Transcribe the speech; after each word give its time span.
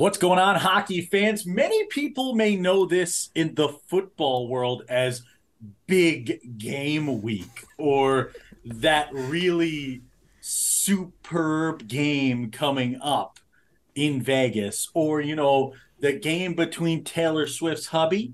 What's 0.00 0.16
going 0.16 0.38
on, 0.38 0.56
hockey 0.56 1.02
fans? 1.02 1.44
Many 1.44 1.84
people 1.88 2.34
may 2.34 2.56
know 2.56 2.86
this 2.86 3.28
in 3.34 3.54
the 3.54 3.68
football 3.68 4.48
world 4.48 4.82
as 4.88 5.20
big 5.86 6.56
game 6.56 7.20
week 7.20 7.66
or 7.76 8.32
that 8.64 9.12
really 9.12 10.00
superb 10.40 11.86
game 11.86 12.50
coming 12.50 12.98
up 13.02 13.40
in 13.94 14.22
Vegas 14.22 14.88
or, 14.94 15.20
you 15.20 15.36
know, 15.36 15.74
the 15.98 16.14
game 16.14 16.54
between 16.54 17.04
Taylor 17.04 17.46
Swift's 17.46 17.88
hubby 17.88 18.32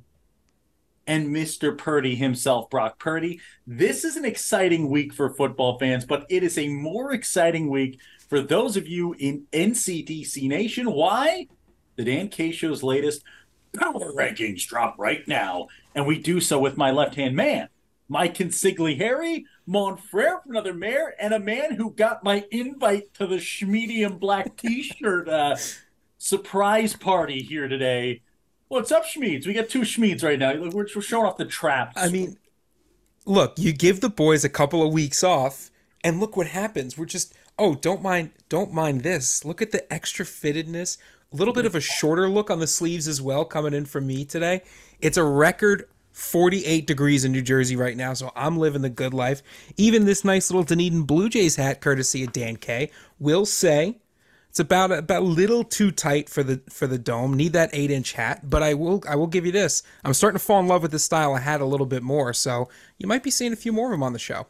and 1.09 1.35
Mr. 1.35 1.77
Purdy 1.77 2.15
himself, 2.15 2.71
Brock 2.71 3.01
Purdy. 3.01 3.41
This 3.67 4.05
is 4.05 4.15
an 4.15 4.25
exciting 4.25 4.89
week 4.89 5.13
for 5.13 5.35
football 5.35 5.81
fans, 5.81 6.05
but 6.05 6.27
it 6.31 6.45
is 6.45 6.59
a 6.59 6.69
more 6.69 7.13
exciting 7.13 7.69
week 7.69 7.99
for 8.29 8.41
those 8.41 8.77
of 8.77 8.87
you 8.87 9.17
in 9.19 9.47
NCDC 9.53 10.49
Nation. 10.49 10.93
Why? 10.93 11.49
The 11.97 12.05
Dan 12.05 12.29
K 12.29 12.53
Show's 12.53 12.83
latest 12.83 13.23
power 13.79 14.13
rankings 14.13 14.67
drop 14.67 14.95
right 14.99 15.27
now, 15.27 15.69
and 15.95 16.07
we 16.07 16.19
do 16.19 16.41
so 16.41 16.59
with 16.59 16.77
my 16.77 16.91
left 16.91 17.15
hand 17.17 17.35
man, 17.35 17.69
my 18.09 18.29
consigli 18.29 18.97
Harry 18.99 19.45
Monfrere 19.69 20.43
for 20.43 20.51
another 20.51 20.73
mayor, 20.73 21.15
and 21.19 21.35
a 21.35 21.41
man 21.41 21.75
who 21.75 21.91
got 21.91 22.23
my 22.23 22.45
invite 22.51 23.13
to 23.15 23.27
the 23.27 23.37
Schmedium 23.37 24.19
Black 24.19 24.57
T-shirt 24.57 25.29
uh, 25.29 25.57
surprise 26.19 26.95
party 26.95 27.43
here 27.43 27.69
today. 27.69 28.23
What's 28.69 28.93
up, 28.93 29.05
Schmeeds? 29.05 29.47
We 29.47 29.53
got 29.53 29.69
two 29.69 29.83
Schmeeds 29.83 30.23
right 30.23 30.39
now. 30.39 30.55
We're, 30.55 30.87
we're 30.95 31.03
showing 31.03 31.27
off 31.27 31.37
the 31.37 31.45
traps. 31.45 31.95
I 31.97 32.09
mean, 32.09 32.39
look, 33.25 33.59
you 33.59 33.73
give 33.73 34.01
the 34.01 34.09
boys 34.09 34.45
a 34.45 34.49
couple 34.49 34.87
of 34.87 34.93
weeks 34.93 35.23
off, 35.23 35.71
and 36.03 36.21
look 36.21 36.37
what 36.37 36.49
happens. 36.49 36.97
We're 36.97 37.07
just 37.07 37.35
oh, 37.59 37.75
don't 37.75 38.03
mind, 38.03 38.31
don't 38.49 38.73
mind 38.73 39.03
this. 39.03 39.45
Look 39.45 39.63
at 39.63 39.73
the 39.73 39.91
extra 39.93 40.25
fittedness. 40.25 40.99
A 41.33 41.37
little 41.37 41.55
bit 41.55 41.67
of 41.67 41.75
a 41.75 41.81
shorter 41.81 42.29
look 42.29 42.51
on 42.51 42.61
the 42.61 42.69
sleeves 42.69 43.09
as 43.09 43.21
well 43.21 43.45
coming 43.45 43.75
in 43.75 43.85
from 43.85 44.07
me 44.07 44.25
today. 44.25 44.63
It's 45.01 45.17
a 45.17 45.25
record 45.25 45.89
48 46.13 46.87
degrees 46.87 47.25
in 47.25 47.33
New 47.33 47.43
Jersey 47.43 47.75
right 47.75 47.97
now, 47.97 48.15
so 48.15 48.31
I'm 48.37 48.57
living 48.57 48.83
the 48.83 48.89
good 48.89 49.13
life. 49.13 49.43
Even 49.77 50.05
this 50.05 50.25
nice 50.25 50.51
little 50.51 50.63
Dunedin 50.63 51.03
Blue 51.03 51.29
Jays 51.29 51.57
hat, 51.57 51.81
courtesy 51.81 52.23
of 52.23 52.33
Dan 52.33 52.57
K, 52.57 52.93
will 53.19 53.45
say 53.45 53.99
it's 54.49 54.61
about 54.61 54.93
about 54.93 55.23
a 55.23 55.25
little 55.25 55.65
too 55.65 55.91
tight 55.91 56.31
for 56.31 56.45
the 56.45 56.63
for 56.71 56.87
the 56.87 56.97
dome. 56.97 57.35
Need 57.35 57.55
that 57.55 57.71
eight 57.73 57.91
inch 57.91 58.13
hat, 58.13 58.49
but 58.49 58.63
I 58.63 58.75
will 58.75 59.03
I 59.09 59.17
will 59.17 59.27
give 59.27 59.45
you 59.45 59.53
this. 59.53 59.83
I'm 60.05 60.15
starting 60.15 60.39
to 60.39 60.45
fall 60.45 60.61
in 60.61 60.69
love 60.69 60.83
with 60.83 60.93
this 60.93 61.05
style 61.05 61.35
of 61.35 61.43
hat 61.43 61.61
a 61.61 61.67
little 61.67 61.87
bit 61.87 62.05
more, 62.05 62.33
so 62.33 62.69
you 62.99 63.09
might 63.09 63.25
be 63.25 63.33
seeing 63.33 63.53
a 63.53 63.57
few 63.57 63.73
more 63.73 63.89
of 63.89 63.93
them 63.93 64.05
on 64.05 64.13
the 64.13 64.19
show. 64.21 64.47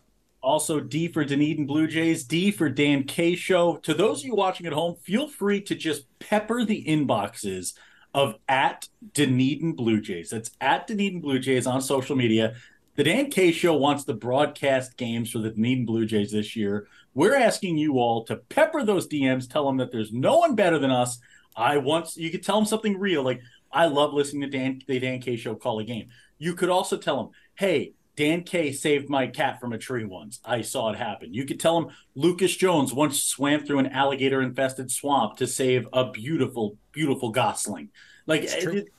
Also, 0.47 0.79
D 0.79 1.09
for 1.09 1.25
Dunedin 1.25 1.67
Blue 1.67 1.89
Jays, 1.89 2.23
D 2.23 2.53
for 2.53 2.69
Dan 2.69 3.03
K 3.03 3.35
Show. 3.35 3.79
To 3.79 3.93
those 3.93 4.21
of 4.21 4.27
you 4.27 4.37
watching 4.37 4.65
at 4.65 4.73
home, 4.73 4.95
feel 5.03 5.27
free 5.27 5.61
to 5.63 5.75
just 5.75 6.07
pepper 6.21 6.65
the 6.65 6.85
inboxes 6.85 7.75
of 8.15 8.37
at 8.49 8.89
Dunedin 9.13 9.73
Blue 9.73 10.01
Jays. 10.01 10.31
That's 10.31 10.53
at 10.61 10.87
Dunedin 10.87 11.21
Blue 11.21 11.41
Jays 11.41 11.67
on 11.67 11.81
social 11.83 12.15
media. 12.15 12.55
The 12.95 13.03
Dan 13.03 13.29
K 13.29 13.51
Show 13.51 13.75
wants 13.75 14.05
to 14.05 14.15
broadcast 14.15 14.97
games 14.97 15.33
for 15.33 15.41
the 15.41 15.51
Dunedin 15.51 15.85
Blue 15.85 16.07
Jays 16.07 16.31
this 16.31 16.55
year. 16.55 16.87
We're 17.13 17.35
asking 17.35 17.77
you 17.77 17.99
all 17.99 18.23
to 18.27 18.37
pepper 18.37 18.85
those 18.85 19.09
DMs, 19.09 19.51
tell 19.51 19.67
them 19.67 19.79
that 19.79 19.91
there's 19.91 20.13
no 20.13 20.39
one 20.39 20.55
better 20.55 20.79
than 20.79 20.93
us. 20.93 21.19
I 21.57 21.79
want 21.79 22.15
you 22.15 22.31
could 22.31 22.45
tell 22.45 22.55
them 22.55 22.67
something 22.67 22.97
real, 23.01 23.25
like 23.25 23.41
I 23.73 23.87
love 23.87 24.13
listening 24.13 24.49
to 24.49 24.57
Dan 24.57 24.81
the 24.87 25.01
Dan 25.01 25.21
K 25.21 25.35
Show 25.35 25.57
call 25.57 25.81
a 25.81 25.85
game. 25.85 26.07
You 26.39 26.55
could 26.55 26.71
also 26.71 26.97
tell 26.97 27.17
them, 27.17 27.31
hey, 27.57 27.95
Dan 28.17 28.43
K 28.43 28.73
saved 28.73 29.11
my 29.11 29.27
cat 29.27 29.61
from 29.61 29.73
a 29.73 29.79
tree 29.79 30.05
once. 30.05 30.41
I 30.45 30.63
saw 30.63 30.91
it 30.91 30.97
happen. 30.97 31.35
You 31.35 31.45
could 31.45 31.61
tell 31.61 31.77
him 31.79 31.89
Lucas 32.15 32.57
Jones 32.57 32.95
once 32.95 33.23
swam 33.23 33.65
through 33.65 33.79
an 33.79 33.89
alligator 33.89 34.41
infested 34.41 34.91
swamp 34.91 35.37
to 35.37 35.47
save 35.47 35.87
a 35.93 36.11
beautiful, 36.11 36.79
beautiful 36.93 37.31
gosling. 37.31 37.91
Like, 38.27 38.49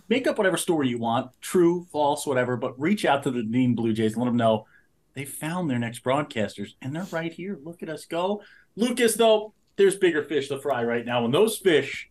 make 0.08 0.28
up 0.28 0.38
whatever 0.38 0.56
story 0.56 0.88
you 0.88 1.00
want, 1.00 1.32
true, 1.42 1.88
false, 1.92 2.26
whatever, 2.26 2.56
but 2.56 2.80
reach 2.80 3.04
out 3.04 3.23
to 3.23 3.32
the 3.32 3.44
Dean 3.44 3.76
Blue 3.76 3.92
Jays 3.92 4.14
and 4.14 4.22
let 4.22 4.28
them 4.28 4.38
know 4.38 4.66
they 5.16 5.26
found 5.26 5.70
their 5.70 5.80
next 5.80 6.04
broadcasters 6.04 6.76
and 6.82 6.95
they're 6.95 7.08
right 7.11 7.34
here. 7.34 7.60
Look 7.61 7.84
at 7.84 7.89
us 7.89 8.05
go. 8.05 8.44
Lucas, 8.76 9.16
though, 9.16 9.54
there's 9.76 9.95
bigger 9.95 10.23
fish 10.23 10.48
to 10.49 10.60
fry 10.60 10.84
right 10.84 11.05
now. 11.05 11.26
And 11.26 11.34
those 11.34 11.58
fish 11.58 12.10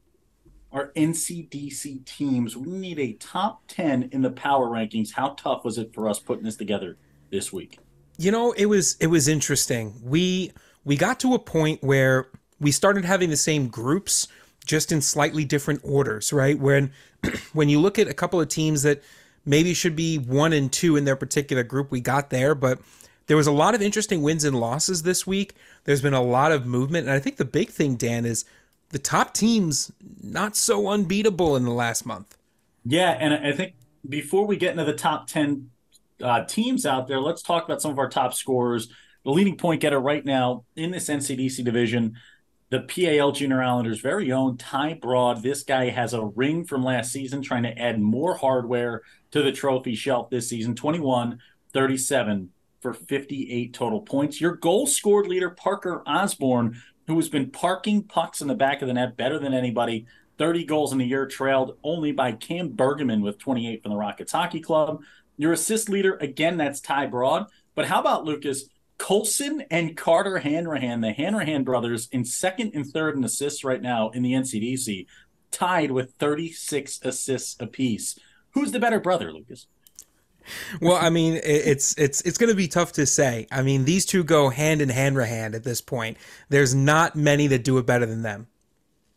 are 0.72 0.92
NCDC 0.96 2.04
teams. 2.04 2.56
We 2.56 2.70
need 2.70 2.98
a 2.98 3.12
top 3.14 3.62
10 3.68 4.10
in 4.12 4.22
the 4.22 4.30
power 4.30 4.66
rankings. 4.68 5.12
How 5.12 5.30
tough 5.30 5.64
was 5.64 5.78
it 5.78 5.94
for 5.94 6.08
us 6.08 6.18
putting 6.18 6.44
this 6.44 6.56
together 6.56 6.96
this 7.30 7.52
week? 7.52 7.78
You 8.18 8.30
know, 8.30 8.52
it 8.52 8.66
was 8.66 8.96
it 9.00 9.08
was 9.08 9.28
interesting. 9.28 9.94
We 10.02 10.52
we 10.84 10.96
got 10.96 11.20
to 11.20 11.34
a 11.34 11.38
point 11.38 11.82
where 11.82 12.28
we 12.60 12.72
started 12.72 13.04
having 13.04 13.30
the 13.30 13.36
same 13.36 13.68
groups 13.68 14.28
just 14.64 14.90
in 14.90 15.00
slightly 15.00 15.44
different 15.44 15.80
orders, 15.84 16.32
right? 16.32 16.58
When 16.58 16.92
when 17.52 17.68
you 17.68 17.80
look 17.80 17.98
at 17.98 18.08
a 18.08 18.14
couple 18.14 18.40
of 18.40 18.48
teams 18.48 18.82
that 18.82 19.02
maybe 19.44 19.74
should 19.74 19.94
be 19.94 20.18
1 20.18 20.52
and 20.52 20.72
2 20.72 20.96
in 20.96 21.04
their 21.04 21.16
particular 21.16 21.62
group, 21.62 21.90
we 21.90 22.00
got 22.00 22.30
there, 22.30 22.54
but 22.54 22.80
there 23.26 23.36
was 23.36 23.46
a 23.46 23.52
lot 23.52 23.74
of 23.74 23.82
interesting 23.82 24.22
wins 24.22 24.44
and 24.44 24.58
losses 24.58 25.02
this 25.02 25.26
week. 25.26 25.54
There's 25.84 26.02
been 26.02 26.14
a 26.14 26.22
lot 26.22 26.52
of 26.52 26.66
movement, 26.66 27.06
and 27.06 27.14
I 27.14 27.20
think 27.20 27.36
the 27.36 27.44
big 27.44 27.70
thing 27.70 27.96
Dan 27.96 28.24
is 28.24 28.44
the 28.90 28.98
top 28.98 29.34
teams 29.34 29.92
not 30.22 30.56
so 30.56 30.88
unbeatable 30.88 31.56
in 31.56 31.64
the 31.64 31.70
last 31.70 32.06
month. 32.06 32.36
Yeah, 32.84 33.10
and 33.10 33.34
I 33.34 33.52
think 33.52 33.74
before 34.08 34.46
we 34.46 34.56
get 34.56 34.72
into 34.72 34.84
the 34.84 34.94
top 34.94 35.26
10 35.26 35.70
uh, 36.22 36.44
teams 36.44 36.86
out 36.86 37.08
there, 37.08 37.20
let's 37.20 37.42
talk 37.42 37.64
about 37.64 37.82
some 37.82 37.90
of 37.90 37.98
our 37.98 38.08
top 38.08 38.34
scorers. 38.34 38.88
The 39.24 39.30
leading 39.32 39.56
point 39.56 39.80
getter 39.80 39.98
right 39.98 40.24
now 40.24 40.64
in 40.76 40.92
this 40.92 41.08
NCDC 41.08 41.64
division, 41.64 42.16
the 42.70 42.80
PAL 42.82 43.32
Junior 43.32 43.62
Islanders' 43.62 44.00
very 44.00 44.30
own 44.32 44.56
Ty 44.56 44.94
Broad. 44.94 45.42
This 45.42 45.62
guy 45.62 45.88
has 45.90 46.14
a 46.14 46.24
ring 46.24 46.64
from 46.64 46.84
last 46.84 47.12
season, 47.12 47.42
trying 47.42 47.64
to 47.64 47.76
add 47.76 48.00
more 48.00 48.36
hardware 48.36 49.02
to 49.32 49.42
the 49.42 49.52
trophy 49.52 49.94
shelf 49.94 50.30
this 50.30 50.48
season 50.48 50.74
21 50.74 51.38
37 51.72 52.50
for 52.80 52.94
58 52.94 53.74
total 53.74 54.00
points. 54.00 54.40
Your 54.40 54.54
goal 54.56 54.86
scored 54.86 55.26
leader, 55.26 55.50
Parker 55.50 56.02
Osborne, 56.06 56.80
who 57.06 57.16
has 57.16 57.28
been 57.28 57.50
parking 57.50 58.02
pucks 58.02 58.40
in 58.40 58.48
the 58.48 58.54
back 58.54 58.82
of 58.82 58.88
the 58.88 58.94
net 58.94 59.16
better 59.16 59.38
than 59.38 59.54
anybody. 59.54 60.06
30 60.38 60.64
goals 60.64 60.92
in 60.92 61.00
a 61.00 61.04
year, 61.04 61.26
trailed 61.26 61.76
only 61.82 62.12
by 62.12 62.32
Cam 62.32 62.68
Bergman 62.68 63.22
with 63.22 63.38
28 63.38 63.82
from 63.82 63.90
the 63.90 63.96
Rockets 63.96 64.32
Hockey 64.32 64.60
Club. 64.60 65.02
Your 65.36 65.52
assist 65.52 65.88
leader, 65.88 66.16
again, 66.16 66.56
that's 66.56 66.80
Ty 66.80 67.06
Broad. 67.06 67.46
But 67.74 67.86
how 67.86 68.00
about 68.00 68.24
Lucas? 68.24 68.68
Colson 68.98 69.62
and 69.70 69.96
Carter 69.96 70.38
Hanrahan, 70.38 71.00
the 71.00 71.12
Hanrahan 71.12 71.64
brothers, 71.64 72.08
in 72.12 72.24
second 72.24 72.72
and 72.74 72.86
third 72.86 73.16
in 73.16 73.24
assists 73.24 73.64
right 73.64 73.82
now 73.82 74.10
in 74.10 74.22
the 74.22 74.32
NCDC, 74.32 75.06
tied 75.50 75.90
with 75.90 76.14
36 76.18 77.00
assists 77.02 77.56
apiece. 77.60 78.18
Who's 78.50 78.72
the 78.72 78.80
better 78.80 79.00
brother, 79.00 79.32
Lucas? 79.32 79.66
Well, 80.80 80.96
I 80.96 81.10
mean, 81.10 81.40
it's 81.42 81.96
it's 81.98 82.20
it's 82.22 82.38
going 82.38 82.50
to 82.50 82.56
be 82.56 82.68
tough 82.68 82.92
to 82.92 83.06
say. 83.06 83.46
I 83.50 83.62
mean, 83.62 83.84
these 83.84 84.06
two 84.06 84.24
go 84.24 84.48
hand 84.48 84.80
in 84.80 84.88
hand, 84.88 85.16
hand 85.16 85.54
at 85.54 85.64
this 85.64 85.80
point. 85.80 86.16
There's 86.48 86.74
not 86.74 87.16
many 87.16 87.46
that 87.48 87.64
do 87.64 87.78
it 87.78 87.86
better 87.86 88.06
than 88.06 88.22
them. 88.22 88.48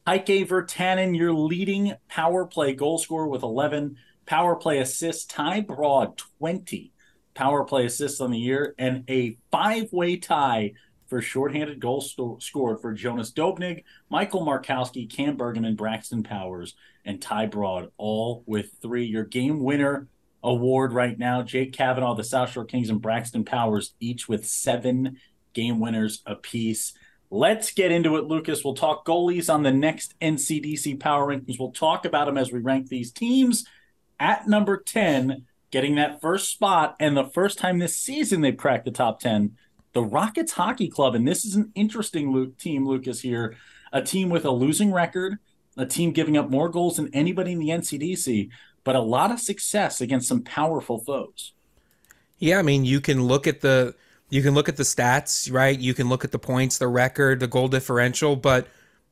Heike 0.08 0.26
Virtanen, 0.26 1.16
your 1.16 1.34
leading 1.34 1.94
power 2.08 2.46
play 2.46 2.74
goal 2.74 2.98
scorer 2.98 3.28
with 3.28 3.44
11 3.44 3.98
power 4.26 4.56
play 4.56 4.80
assists. 4.80 5.26
Ty 5.26 5.62
Broad, 5.62 6.18
20 6.40 6.92
power 7.36 7.64
play 7.64 7.86
assists 7.86 8.20
on 8.20 8.32
the 8.32 8.40
year, 8.40 8.74
and 8.78 9.04
a 9.10 9.38
five-way 9.52 10.18
tie 10.18 10.74
for 11.08 11.22
shorthanded 11.22 11.80
goals 11.80 12.16
scored 12.40 12.82
for 12.82 12.94
Jonas 12.94 13.32
Dobnig, 13.32 13.84
Michael 14.10 14.46
Markowski, 14.46 15.10
Cam 15.10 15.36
Bergman, 15.36 15.76
Braxton 15.76 16.24
Powers, 16.24 16.76
and 17.04 17.22
Ty 17.22 17.48
Broad, 17.48 17.92
all 17.98 18.44
with 18.46 18.72
three. 18.82 19.06
Your 19.06 19.24
game 19.24 19.64
winner 19.64 20.08
award 20.44 20.94
right 20.94 21.18
now. 21.18 21.42
Jake 21.42 21.74
Kavanaugh, 21.74 22.16
the 22.16 22.24
South 22.24 22.52
Shore 22.52 22.66
Kings, 22.66 22.90
and 22.90 23.02
Braxton 23.02 23.46
Powers, 23.46 23.94
each 24.00 24.28
with 24.28 24.46
seven 24.46 25.18
game 25.54 25.80
winners 25.80 26.22
apiece. 26.26 26.94
Let's 27.32 27.72
get 27.72 27.92
into 27.92 28.18
it, 28.18 28.26
Lucas. 28.26 28.64
We'll 28.64 28.74
talk 28.74 29.06
goalies 29.06 29.54
on 29.54 29.64
the 29.64 29.72
next 29.72 30.16
NCDC 30.20 31.00
Power 31.00 31.28
Rankings. 31.28 31.60
We'll 31.60 31.72
talk 31.72 32.06
about 32.06 32.26
them 32.26 32.38
as 32.38 32.52
we 32.52 32.60
rank 32.60 32.88
these 32.88 33.12
teams. 33.12 33.66
At 34.20 34.48
number 34.48 34.78
10, 34.78 35.46
getting 35.72 35.96
that 35.96 36.22
first 36.22 36.50
spot, 36.50 36.96
and 37.00 37.16
the 37.16 37.26
first 37.26 37.60
time 37.60 37.78
this 37.78 37.96
season 37.96 38.42
they've 38.42 38.58
cracked 38.58 38.86
the 38.86 38.92
top 38.92 39.20
10, 39.20 39.56
the 39.94 40.02
Rockets 40.02 40.54
Hockey 40.54 40.90
Club. 40.90 41.16
And 41.16 41.28
this 41.28 41.46
is 41.46 41.56
an 41.56 41.72
interesting 41.76 42.54
team, 42.58 42.88
Lucas, 42.88 43.22
here. 43.22 43.56
A 43.92 44.02
team 44.02 44.30
with 44.30 44.46
a 44.46 44.52
losing 44.52 44.92
record, 44.92 45.38
a 45.78 45.86
team 45.86 46.12
giving 46.12 46.38
up 46.38 46.50
more 46.50 46.70
goals 46.70 46.98
than 46.98 47.14
anybody 47.14 47.52
in 47.52 47.60
the 47.60 47.70
NCDC 47.70 48.50
but 48.84 48.96
a 48.96 49.02
lot 49.02 49.32
of 49.32 49.40
success 49.40 50.02
against 50.02 50.28
some 50.28 50.42
powerful 50.42 51.00
foes. 51.00 51.54
Yeah, 52.38 52.60
I 52.60 52.62
mean, 52.62 52.86
you 52.86 53.02
can 53.02 53.24
look 53.24 53.48
at 53.48 53.62
the 53.62 53.96
you 54.30 54.44
can 54.44 54.54
look 54.54 54.70
at 54.70 54.78
the 54.78 54.84
stats, 54.84 55.52
right? 55.52 55.78
You 55.78 55.94
can 55.94 56.08
look 56.08 56.24
at 56.24 56.32
the 56.32 56.40
points, 56.40 56.78
the 56.78 56.88
record, 56.88 57.40
the 57.40 57.48
goal 57.48 57.68
differential, 57.68 58.36
but 58.36 58.68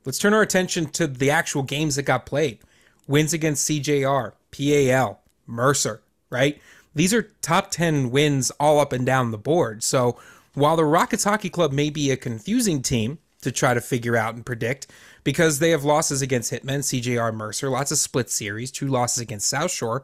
let's 0.06 0.20
turn 0.20 0.34
our 0.34 0.44
attention 0.44 0.86
to 0.92 1.08
the 1.08 1.32
actual 1.32 1.64
games 1.64 1.96
that 1.96 2.04
got 2.04 2.26
played. 2.26 2.60
Wins 3.08 3.34
against 3.34 3.68
CJR, 3.68 4.34
PAL, 4.52 5.22
Mercer, 5.48 6.02
right? 6.30 6.62
These 6.94 7.14
are 7.14 7.32
top 7.42 7.72
10 7.72 8.12
wins 8.12 8.52
all 8.60 8.80
up 8.80 8.94
and 8.94 9.06
down 9.06 9.32
the 9.32 9.38
board. 9.38 9.84
So, 9.84 10.18
while 10.54 10.76
the 10.76 10.86
Rockets 10.86 11.24
Hockey 11.24 11.50
Club 11.50 11.72
may 11.72 11.90
be 11.90 12.10
a 12.10 12.18
confusing 12.18 12.82
team, 12.82 13.20
to 13.48 13.52
try 13.52 13.74
to 13.74 13.82
figure 13.82 14.18
out 14.18 14.36
and 14.36 14.46
predict 14.46 14.88
because 15.24 15.60
they 15.60 15.72
have 15.72 15.84
losses 15.84 16.22
against 16.22 16.52
Hitmen, 16.52 16.80
CJR 16.80 17.34
Mercer, 17.34 17.70
lots 17.70 17.92
of 17.92 17.98
split 17.98 18.30
series, 18.30 18.72
two 18.72 18.88
losses 18.88 19.22
against 19.22 19.50
South 19.50 19.72
Shore. 19.72 20.04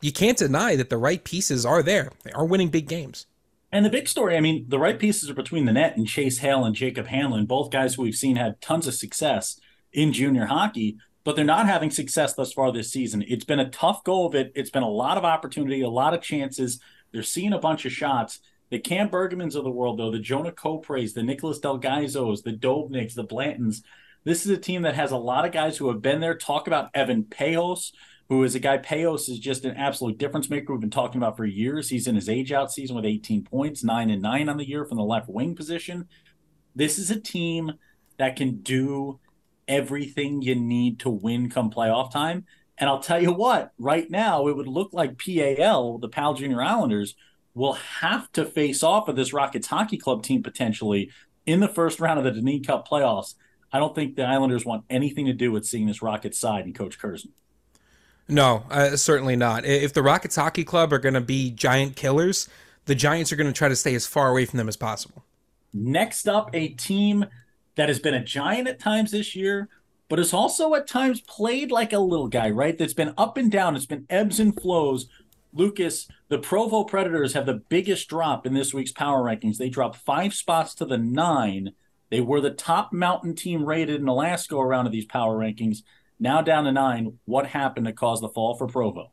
You 0.00 0.12
can't 0.12 0.38
deny 0.38 0.74
that 0.76 0.90
the 0.90 0.96
right 0.96 1.22
pieces 1.22 1.66
are 1.66 1.82
there. 1.82 2.10
They 2.24 2.32
are 2.32 2.44
winning 2.44 2.68
big 2.68 2.88
games. 2.88 3.26
And 3.70 3.84
the 3.84 3.90
big 3.90 4.08
story, 4.08 4.36
I 4.36 4.40
mean, 4.40 4.64
the 4.68 4.78
right 4.78 4.98
pieces 4.98 5.28
are 5.28 5.34
between 5.34 5.66
the 5.66 5.72
net 5.72 5.96
and 5.96 6.06
Chase 6.06 6.38
Hale 6.38 6.64
and 6.64 6.74
Jacob 6.74 7.06
Hanlon, 7.08 7.44
both 7.44 7.70
guys 7.70 7.94
who 7.94 8.02
we've 8.02 8.14
seen 8.14 8.36
had 8.36 8.60
tons 8.62 8.86
of 8.86 8.94
success 8.94 9.60
in 9.92 10.12
junior 10.12 10.46
hockey, 10.46 10.96
but 11.24 11.36
they're 11.36 11.44
not 11.44 11.66
having 11.66 11.90
success 11.90 12.32
thus 12.32 12.54
far 12.54 12.72
this 12.72 12.90
season. 12.90 13.22
It's 13.28 13.44
been 13.44 13.60
a 13.60 13.68
tough 13.68 14.02
go 14.04 14.26
of 14.26 14.34
it. 14.34 14.52
It's 14.54 14.70
been 14.70 14.82
a 14.82 14.88
lot 14.88 15.18
of 15.18 15.24
opportunity, 15.24 15.82
a 15.82 15.90
lot 15.90 16.14
of 16.14 16.22
chances. 16.22 16.80
They're 17.12 17.22
seeing 17.22 17.52
a 17.52 17.58
bunch 17.58 17.84
of 17.84 17.92
shots. 17.92 18.40
The 18.70 18.78
Cam 18.78 19.08
Bergmans 19.08 19.54
of 19.54 19.64
the 19.64 19.70
world, 19.70 19.98
though, 19.98 20.10
the 20.10 20.18
Jonah 20.18 20.52
Kopres, 20.52 21.14
the 21.14 21.22
Nicholas 21.22 21.58
Delgaizos, 21.58 22.42
the 22.42 22.52
Dobniks, 22.52 23.14
the 23.14 23.24
Blantons, 23.24 23.82
this 24.24 24.44
is 24.44 24.50
a 24.50 24.58
team 24.58 24.82
that 24.82 24.94
has 24.94 25.10
a 25.10 25.16
lot 25.16 25.46
of 25.46 25.52
guys 25.52 25.76
who 25.78 25.88
have 25.88 26.02
been 26.02 26.20
there. 26.20 26.36
Talk 26.36 26.66
about 26.66 26.90
Evan 26.92 27.24
Pejos, 27.24 27.92
who 28.28 28.42
is 28.44 28.54
a 28.54 28.58
guy. 28.58 28.76
Pejos 28.76 29.28
is 29.28 29.38
just 29.38 29.64
an 29.64 29.76
absolute 29.76 30.18
difference 30.18 30.50
maker. 30.50 30.72
We've 30.72 30.80
been 30.80 30.90
talking 30.90 31.18
about 31.18 31.36
for 31.36 31.46
years. 31.46 31.88
He's 31.88 32.06
in 32.06 32.14
his 32.14 32.28
age 32.28 32.52
out 32.52 32.70
season 32.72 32.96
with 32.96 33.06
18 33.06 33.44
points, 33.44 33.82
nine 33.82 34.10
and 34.10 34.20
nine 34.20 34.48
on 34.48 34.58
the 34.58 34.68
year 34.68 34.84
from 34.84 34.98
the 34.98 35.04
left 35.04 35.28
wing 35.28 35.54
position. 35.54 36.08
This 36.74 36.98
is 36.98 37.10
a 37.10 37.18
team 37.18 37.72
that 38.18 38.36
can 38.36 38.60
do 38.60 39.18
everything 39.66 40.42
you 40.42 40.54
need 40.54 41.00
to 41.00 41.10
win 41.10 41.48
come 41.48 41.70
playoff 41.70 42.12
time. 42.12 42.44
And 42.76 42.90
I'll 42.90 43.00
tell 43.00 43.22
you 43.22 43.32
what, 43.32 43.72
right 43.78 44.10
now, 44.10 44.48
it 44.48 44.56
would 44.56 44.68
look 44.68 44.92
like 44.92 45.18
PAL, 45.18 45.98
the 45.98 46.08
PAL 46.08 46.34
Junior 46.34 46.62
Islanders, 46.62 47.14
will 47.58 47.74
have 47.74 48.32
to 48.32 48.44
face 48.44 48.82
off 48.82 49.06
with 49.06 49.16
this 49.16 49.32
Rockets 49.32 49.66
Hockey 49.66 49.98
Club 49.98 50.22
team 50.22 50.42
potentially 50.42 51.10
in 51.44 51.60
the 51.60 51.68
first 51.68 52.00
round 52.00 52.18
of 52.18 52.24
the 52.24 52.30
Dineen 52.30 52.64
Cup 52.64 52.88
playoffs. 52.88 53.34
I 53.72 53.78
don't 53.78 53.94
think 53.94 54.16
the 54.16 54.24
Islanders 54.24 54.64
want 54.64 54.84
anything 54.88 55.26
to 55.26 55.32
do 55.32 55.52
with 55.52 55.66
seeing 55.66 55.86
this 55.86 56.00
Rockets 56.00 56.38
side 56.38 56.64
and 56.64 56.74
Coach 56.74 56.98
Curzon. 56.98 57.32
No, 58.28 58.64
uh, 58.70 58.96
certainly 58.96 59.36
not. 59.36 59.64
If 59.64 59.92
the 59.92 60.02
Rockets 60.02 60.36
Hockey 60.36 60.64
Club 60.64 60.92
are 60.92 60.98
going 60.98 61.14
to 61.14 61.20
be 61.20 61.50
giant 61.50 61.96
killers, 61.96 62.48
the 62.84 62.94
Giants 62.94 63.32
are 63.32 63.36
going 63.36 63.46
to 63.46 63.52
try 63.52 63.68
to 63.68 63.76
stay 63.76 63.94
as 63.94 64.06
far 64.06 64.30
away 64.30 64.44
from 64.44 64.58
them 64.58 64.68
as 64.68 64.76
possible. 64.76 65.24
Next 65.72 66.28
up, 66.28 66.50
a 66.54 66.68
team 66.68 67.26
that 67.76 67.88
has 67.88 67.98
been 67.98 68.14
a 68.14 68.24
giant 68.24 68.68
at 68.68 68.78
times 68.78 69.10
this 69.10 69.34
year, 69.34 69.68
but 70.08 70.18
has 70.18 70.32
also 70.32 70.74
at 70.74 70.86
times 70.86 71.20
played 71.20 71.70
like 71.70 71.92
a 71.92 71.98
little 71.98 72.28
guy, 72.28 72.50
right? 72.50 72.76
That's 72.76 72.94
been 72.94 73.14
up 73.16 73.36
and 73.36 73.50
down, 73.50 73.76
it's 73.76 73.86
been 73.86 74.06
ebbs 74.10 74.40
and 74.40 74.58
flows. 74.58 75.06
Lucas, 75.58 76.06
the 76.28 76.38
Provo 76.38 76.84
Predators 76.84 77.32
have 77.34 77.44
the 77.44 77.60
biggest 77.68 78.08
drop 78.08 78.46
in 78.46 78.54
this 78.54 78.72
week's 78.72 78.92
power 78.92 79.24
rankings. 79.24 79.56
They 79.56 79.68
dropped 79.68 79.96
five 79.96 80.32
spots 80.32 80.72
to 80.76 80.84
the 80.84 80.96
nine. 80.96 81.72
They 82.10 82.20
were 82.20 82.40
the 82.40 82.52
top 82.52 82.92
mountain 82.92 83.34
team 83.34 83.64
rated 83.64 84.00
in 84.00 84.06
go 84.06 84.60
around 84.60 84.86
of 84.86 84.92
these 84.92 85.04
power 85.04 85.36
rankings. 85.36 85.78
Now 86.20 86.42
down 86.42 86.64
to 86.64 86.72
nine. 86.72 87.18
What 87.24 87.48
happened 87.48 87.86
to 87.86 87.92
cause 87.92 88.20
the 88.20 88.28
fall 88.28 88.54
for 88.54 88.68
Provo? 88.68 89.10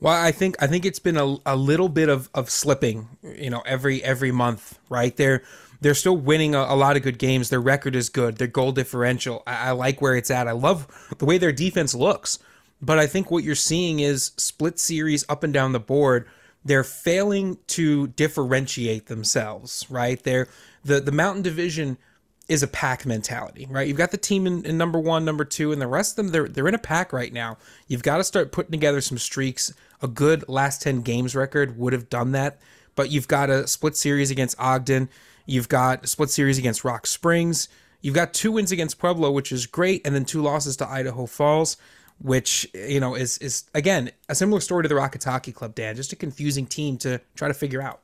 Well, 0.00 0.12
I 0.12 0.32
think 0.32 0.62
I 0.62 0.66
think 0.66 0.84
it's 0.84 0.98
been 0.98 1.16
a, 1.16 1.36
a 1.46 1.56
little 1.56 1.88
bit 1.88 2.10
of, 2.10 2.28
of 2.34 2.50
slipping, 2.50 3.08
you 3.22 3.48
know, 3.48 3.62
every 3.64 4.04
every 4.04 4.32
month, 4.32 4.78
right? 4.90 5.16
They're 5.16 5.42
they're 5.80 5.94
still 5.94 6.16
winning 6.16 6.54
a, 6.54 6.60
a 6.60 6.76
lot 6.76 6.96
of 6.96 7.02
good 7.02 7.18
games. 7.18 7.48
Their 7.48 7.60
record 7.60 7.96
is 7.96 8.10
good. 8.10 8.36
Their 8.36 8.48
goal 8.48 8.72
differential, 8.72 9.42
I, 9.46 9.68
I 9.68 9.70
like 9.70 10.02
where 10.02 10.14
it's 10.14 10.30
at. 10.30 10.46
I 10.46 10.52
love 10.52 10.88
the 11.16 11.24
way 11.24 11.38
their 11.38 11.52
defense 11.52 11.94
looks. 11.94 12.38
But 12.84 12.98
I 12.98 13.06
think 13.06 13.30
what 13.30 13.44
you're 13.44 13.54
seeing 13.54 14.00
is 14.00 14.32
split 14.36 14.78
series 14.78 15.24
up 15.28 15.42
and 15.42 15.54
down 15.54 15.72
the 15.72 15.80
board. 15.80 16.26
They're 16.64 16.84
failing 16.84 17.58
to 17.68 18.08
differentiate 18.08 19.06
themselves, 19.06 19.86
right? 19.88 20.22
They're 20.22 20.48
the 20.84 21.00
the 21.00 21.12
Mountain 21.12 21.42
Division 21.42 21.98
is 22.46 22.62
a 22.62 22.68
pack 22.68 23.06
mentality, 23.06 23.66
right? 23.70 23.88
You've 23.88 23.96
got 23.96 24.10
the 24.10 24.18
team 24.18 24.46
in, 24.46 24.66
in, 24.66 24.76
number 24.76 24.98
one, 24.98 25.24
number 25.24 25.46
two, 25.46 25.72
and 25.72 25.80
the 25.80 25.86
rest 25.86 26.12
of 26.12 26.16
them 26.16 26.32
they're 26.32 26.48
they're 26.48 26.68
in 26.68 26.74
a 26.74 26.78
pack 26.78 27.12
right 27.12 27.32
now. 27.32 27.56
You've 27.88 28.02
got 28.02 28.18
to 28.18 28.24
start 28.24 28.52
putting 28.52 28.72
together 28.72 29.00
some 29.00 29.18
streaks. 29.18 29.72
A 30.02 30.08
good 30.08 30.46
last 30.48 30.82
ten 30.82 31.00
games 31.00 31.34
record 31.34 31.78
would 31.78 31.94
have 31.94 32.10
done 32.10 32.32
that, 32.32 32.58
but 32.94 33.10
you've 33.10 33.28
got 33.28 33.48
a 33.48 33.66
split 33.66 33.96
series 33.96 34.30
against 34.30 34.60
Ogden. 34.60 35.08
You've 35.46 35.68
got 35.68 36.04
a 36.04 36.06
split 36.06 36.30
series 36.30 36.58
against 36.58 36.84
Rock 36.84 37.06
Springs. 37.06 37.68
You've 38.02 38.14
got 38.14 38.34
two 38.34 38.52
wins 38.52 38.70
against 38.70 38.98
Pueblo, 38.98 39.30
which 39.30 39.50
is 39.50 39.64
great, 39.66 40.06
and 40.06 40.14
then 40.14 40.26
two 40.26 40.42
losses 40.42 40.76
to 40.76 40.88
Idaho 40.88 41.24
Falls, 41.24 41.78
which 42.24 42.66
you 42.72 43.00
know 43.00 43.14
is 43.14 43.36
is 43.38 43.64
again 43.74 44.10
a 44.30 44.34
similar 44.34 44.58
story 44.58 44.82
to 44.82 44.88
the 44.88 44.94
Rockets 44.94 45.26
Hockey 45.26 45.52
Club. 45.52 45.74
Dan, 45.74 45.94
just 45.94 46.14
a 46.14 46.16
confusing 46.16 46.64
team 46.64 46.96
to 46.98 47.20
try 47.36 47.48
to 47.48 47.54
figure 47.54 47.82
out. 47.82 48.00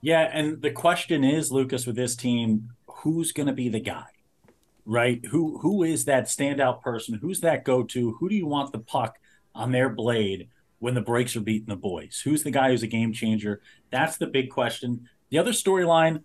Yeah, 0.00 0.30
and 0.32 0.62
the 0.62 0.70
question 0.70 1.24
is, 1.24 1.50
Lucas, 1.50 1.84
with 1.84 1.96
this 1.96 2.14
team, 2.14 2.70
who's 2.86 3.32
going 3.32 3.48
to 3.48 3.52
be 3.52 3.68
the 3.68 3.80
guy, 3.80 4.06
right? 4.86 5.24
Who 5.26 5.58
who 5.58 5.82
is 5.82 6.04
that 6.04 6.26
standout 6.26 6.82
person? 6.82 7.18
Who's 7.20 7.40
that 7.40 7.64
go 7.64 7.82
to? 7.82 8.12
Who 8.12 8.28
do 8.28 8.36
you 8.36 8.46
want 8.46 8.70
the 8.70 8.78
puck 8.78 9.18
on 9.56 9.72
their 9.72 9.88
blade 9.88 10.48
when 10.78 10.94
the 10.94 11.00
breaks 11.00 11.34
are 11.34 11.40
beating 11.40 11.68
the 11.68 11.76
boys? 11.76 12.22
Who's 12.22 12.44
the 12.44 12.52
guy 12.52 12.70
who's 12.70 12.84
a 12.84 12.86
game 12.86 13.12
changer? 13.12 13.60
That's 13.90 14.16
the 14.18 14.28
big 14.28 14.50
question. 14.50 15.08
The 15.30 15.38
other 15.38 15.52
storyline, 15.52 16.22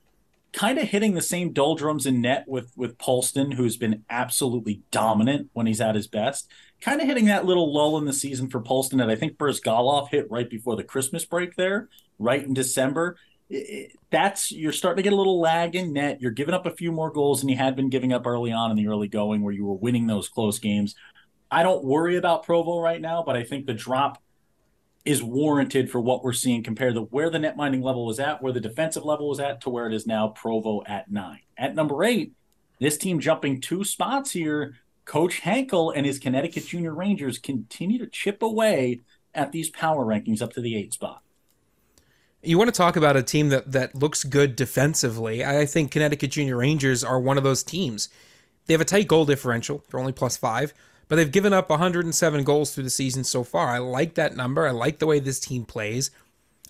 kind 0.53 0.77
of 0.77 0.87
hitting 0.87 1.15
the 1.15 1.21
same 1.21 1.51
doldrums 1.51 2.05
in 2.05 2.21
net 2.21 2.45
with 2.47 2.73
with 2.77 2.99
Polston, 2.99 3.55
who's 3.55 3.75
been 3.75 4.03
absolutely 4.07 4.83
dominant 4.91 5.49
when 5.53 5.65
he's 5.65 5.81
at 5.81 5.95
his 5.95 6.05
best. 6.05 6.47
Kind 6.81 7.01
of 7.01 7.07
hitting 7.07 7.25
that 7.25 7.45
little 7.45 7.73
lull 7.73 7.97
in 7.97 8.05
the 8.05 8.13
season 8.13 8.49
for 8.49 8.61
Polston 8.61 8.99
that 8.99 9.09
I 9.09 9.15
think 9.15 9.37
Bryzgalov 9.37 10.09
hit 10.09 10.29
right 10.31 10.49
before 10.49 10.75
the 10.75 10.83
Christmas 10.83 11.25
break 11.25 11.55
there, 11.55 11.89
right 12.17 12.43
in 12.43 12.53
December 12.53 13.17
that's 14.11 14.51
you're 14.51 14.71
starting 14.71 14.97
to 14.97 15.03
get 15.03 15.13
a 15.13 15.15
little 15.15 15.39
lag 15.39 15.75
in 15.75 15.93
net. 15.93 16.21
You're 16.21 16.31
giving 16.31 16.53
up 16.53 16.65
a 16.65 16.75
few 16.75 16.91
more 16.91 17.11
goals 17.11 17.39
than 17.39 17.49
you 17.49 17.57
had 17.57 17.75
been 17.75 17.89
giving 17.89 18.13
up 18.13 18.27
early 18.27 18.51
on 18.51 18.69
in 18.71 18.77
the 18.77 18.87
early 18.87 19.07
going, 19.07 19.41
where 19.41 19.53
you 19.53 19.65
were 19.65 19.73
winning 19.73 20.07
those 20.07 20.29
close 20.29 20.59
games. 20.59 20.95
I 21.49 21.63
don't 21.63 21.83
worry 21.83 22.15
about 22.15 22.43
Provo 22.43 22.79
right 22.79 23.01
now, 23.01 23.23
but 23.23 23.35
I 23.35 23.43
think 23.43 23.65
the 23.65 23.73
drop 23.73 24.21
is 25.03 25.23
warranted 25.23 25.89
for 25.89 25.99
what 25.99 26.23
we're 26.23 26.33
seeing 26.33 26.61
compared 26.61 26.93
to 26.93 27.01
where 27.01 27.31
the 27.31 27.39
net 27.39 27.57
minding 27.57 27.81
level 27.81 28.05
was 28.05 28.19
at, 28.19 28.41
where 28.43 28.53
the 28.53 28.59
defensive 28.59 29.03
level 29.03 29.29
was 29.29 29.39
at, 29.39 29.61
to 29.61 29.69
where 29.69 29.87
it 29.87 29.93
is 29.93 30.05
now. 30.05 30.27
Provo 30.27 30.83
at 30.85 31.09
nine. 31.09 31.39
At 31.57 31.73
number 31.73 32.03
eight, 32.03 32.33
this 32.79 32.97
team 32.97 33.19
jumping 33.19 33.61
two 33.61 33.83
spots 33.83 34.29
here. 34.29 34.75
Coach 35.09 35.41
Hankel 35.41 35.91
and 35.95 36.05
his 36.05 36.19
Connecticut 36.19 36.67
Junior 36.67 36.93
Rangers 36.93 37.39
continue 37.39 37.97
to 37.97 38.05
chip 38.05 38.43
away 38.43 39.01
at 39.33 39.51
these 39.51 39.67
power 39.67 40.05
rankings 40.05 40.39
up 40.39 40.53
to 40.53 40.61
the 40.61 40.77
eight 40.77 40.93
spot. 40.93 41.23
You 42.43 42.59
want 42.59 42.67
to 42.67 42.77
talk 42.77 42.95
about 42.95 43.17
a 43.17 43.23
team 43.23 43.49
that, 43.49 43.71
that 43.71 43.95
looks 43.95 44.23
good 44.23 44.55
defensively. 44.55 45.43
I 45.43 45.65
think 45.65 45.89
Connecticut 45.89 46.29
Junior 46.29 46.57
Rangers 46.57 47.03
are 47.03 47.19
one 47.19 47.39
of 47.39 47.43
those 47.43 47.63
teams. 47.63 48.09
They 48.67 48.75
have 48.75 48.81
a 48.81 48.85
tight 48.85 49.07
goal 49.07 49.25
differential. 49.25 49.83
They're 49.89 49.99
only 49.99 50.11
plus 50.11 50.37
five, 50.37 50.75
but 51.07 51.15
they've 51.15 51.31
given 51.31 51.53
up 51.53 51.71
107 51.71 52.43
goals 52.43 52.75
through 52.75 52.83
the 52.83 52.91
season 52.91 53.23
so 53.23 53.43
far. 53.43 53.69
I 53.69 53.79
like 53.79 54.13
that 54.13 54.35
number. 54.35 54.67
I 54.67 54.71
like 54.71 54.99
the 54.99 55.07
way 55.07 55.19
this 55.19 55.39
team 55.39 55.65
plays. 55.65 56.11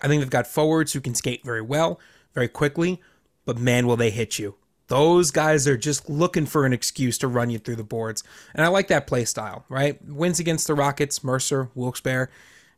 I 0.00 0.08
think 0.08 0.22
they've 0.22 0.30
got 0.30 0.46
forwards 0.46 0.94
who 0.94 1.02
can 1.02 1.14
skate 1.14 1.44
very 1.44 1.60
well, 1.60 2.00
very 2.32 2.48
quickly, 2.48 3.02
but 3.44 3.58
man, 3.58 3.86
will 3.86 3.98
they 3.98 4.08
hit 4.08 4.38
you. 4.38 4.54
Those 4.90 5.30
guys 5.30 5.66
are 5.66 5.78
just 5.78 6.10
looking 6.10 6.44
for 6.44 6.66
an 6.66 6.74
excuse 6.74 7.16
to 7.18 7.28
run 7.28 7.48
you 7.48 7.58
through 7.58 7.76
the 7.76 7.84
boards. 7.84 8.22
And 8.54 8.64
I 8.64 8.68
like 8.68 8.88
that 8.88 9.06
play 9.06 9.24
style, 9.24 9.64
right? 9.70 9.98
Wins 10.06 10.38
against 10.38 10.66
the 10.66 10.74
Rockets, 10.74 11.24
Mercer, 11.24 11.70
Wilkes-Barre 11.74 12.28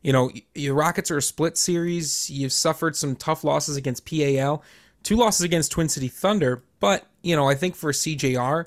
you 0.03 0.11
know, 0.11 0.29
your 0.53 0.75
Rockets 0.75 1.09
are 1.09 1.17
a 1.17 1.21
split 1.21 1.57
series. 1.57 2.29
You've 2.29 2.51
suffered 2.51 2.95
some 2.95 3.15
tough 3.15 3.43
losses 3.43 3.77
against 3.77 4.05
PAL, 4.05 4.61
two 5.01 5.15
losses 5.15 5.41
against 5.41 5.71
Twin 5.71 5.89
City 5.89 6.09
Thunder. 6.09 6.61
But, 6.79 7.07
you 7.23 7.35
know, 7.35 7.47
I 7.47 7.55
think 7.55 7.75
for 7.75 7.91
CJR, 7.91 8.65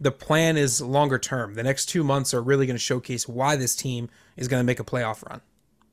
the 0.00 0.10
plan 0.10 0.56
is 0.56 0.82
longer 0.82 1.18
term. 1.18 1.54
The 1.54 1.62
next 1.62 1.86
two 1.86 2.02
months 2.02 2.34
are 2.34 2.42
really 2.42 2.66
going 2.66 2.74
to 2.74 2.82
showcase 2.82 3.28
why 3.28 3.54
this 3.54 3.76
team 3.76 4.10
is 4.36 4.48
going 4.48 4.60
to 4.60 4.64
make 4.64 4.80
a 4.80 4.84
playoff 4.84 5.26
run. 5.28 5.40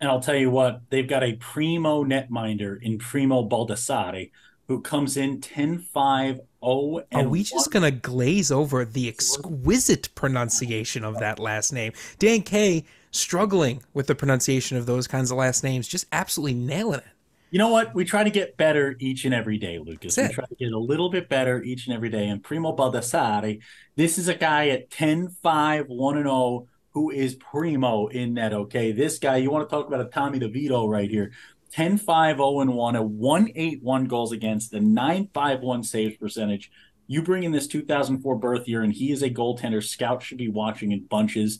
And 0.01 0.10
I'll 0.10 0.22
tell 0.22 0.36
you 0.36 0.50
what, 0.50 0.82
they've 0.89 1.08
got 1.08 1.24
a 1.24 1.34
primo 1.34 2.03
netminder 2.03 2.82
in 2.82 2.98
Primo 2.98 3.48
Baldassare 3.48 4.32
who 4.69 4.79
comes 4.79 5.17
in 5.17 5.41
10 5.41 5.79
5 5.79 6.35
0 6.63 7.01
Are 7.11 7.27
we 7.27 7.43
just 7.43 7.71
going 7.71 7.83
to 7.83 7.91
glaze 7.91 8.51
over 8.51 8.85
the 8.85 9.09
exquisite 9.09 10.13
pronunciation 10.13 11.03
of 11.03 11.17
that 11.19 11.39
last 11.39 11.73
name? 11.73 11.91
Dan 12.19 12.43
K 12.43 12.85
struggling 13.09 13.81
with 13.95 14.05
the 14.05 14.13
pronunciation 14.13 14.77
of 14.77 14.85
those 14.85 15.07
kinds 15.07 15.31
of 15.31 15.38
last 15.38 15.63
names, 15.63 15.88
just 15.88 16.05
absolutely 16.11 16.53
nailing 16.53 16.99
it. 16.99 17.07
You 17.49 17.57
know 17.57 17.69
what? 17.69 17.95
We 17.95 18.05
try 18.05 18.23
to 18.23 18.29
get 18.29 18.57
better 18.57 18.95
each 18.99 19.25
and 19.25 19.33
every 19.33 19.57
day, 19.57 19.79
Lucas. 19.79 20.15
We 20.15 20.27
try 20.27 20.45
to 20.45 20.55
get 20.55 20.71
a 20.71 20.77
little 20.77 21.09
bit 21.09 21.27
better 21.27 21.63
each 21.63 21.88
and 21.88 21.95
every 21.95 22.09
day. 22.09 22.27
And 22.27 22.43
Primo 22.43 22.75
Baldassare, 22.75 23.59
this 23.95 24.19
is 24.19 24.27
a 24.27 24.35
guy 24.35 24.67
at 24.69 24.91
10 24.91 25.29
5 25.41 25.85
1 25.88 26.15
0 26.15 26.67
who 26.91 27.09
is 27.09 27.35
primo 27.35 28.07
in 28.07 28.35
that, 28.35 28.53
okay? 28.53 28.91
This 28.91 29.17
guy, 29.17 29.38
you 29.38 29.49
want 29.49 29.67
to 29.67 29.75
talk 29.75 29.88
about 29.88 30.01
a 30.01 30.05
Tommy 30.05 30.39
DeVito 30.39 30.88
right 30.88 31.09
here. 31.09 31.31
10 31.71 31.97
5 31.97 32.38
0 32.38 32.65
1, 32.65 32.95
a 32.95 33.01
181 33.01 34.05
goals 34.05 34.31
against, 34.31 34.71
the 34.71 34.79
951 34.79 35.83
saves 35.83 36.17
percentage. 36.17 36.71
You 37.07 37.21
bring 37.23 37.43
in 37.43 37.51
this 37.51 37.67
2004 37.67 38.35
birth 38.35 38.67
year, 38.67 38.81
and 38.81 38.93
he 38.93 39.11
is 39.11 39.23
a 39.23 39.29
goaltender. 39.29 39.83
Scouts 39.83 40.25
should 40.25 40.38
be 40.38 40.47
watching 40.47 40.91
in 40.91 41.05
bunches. 41.05 41.59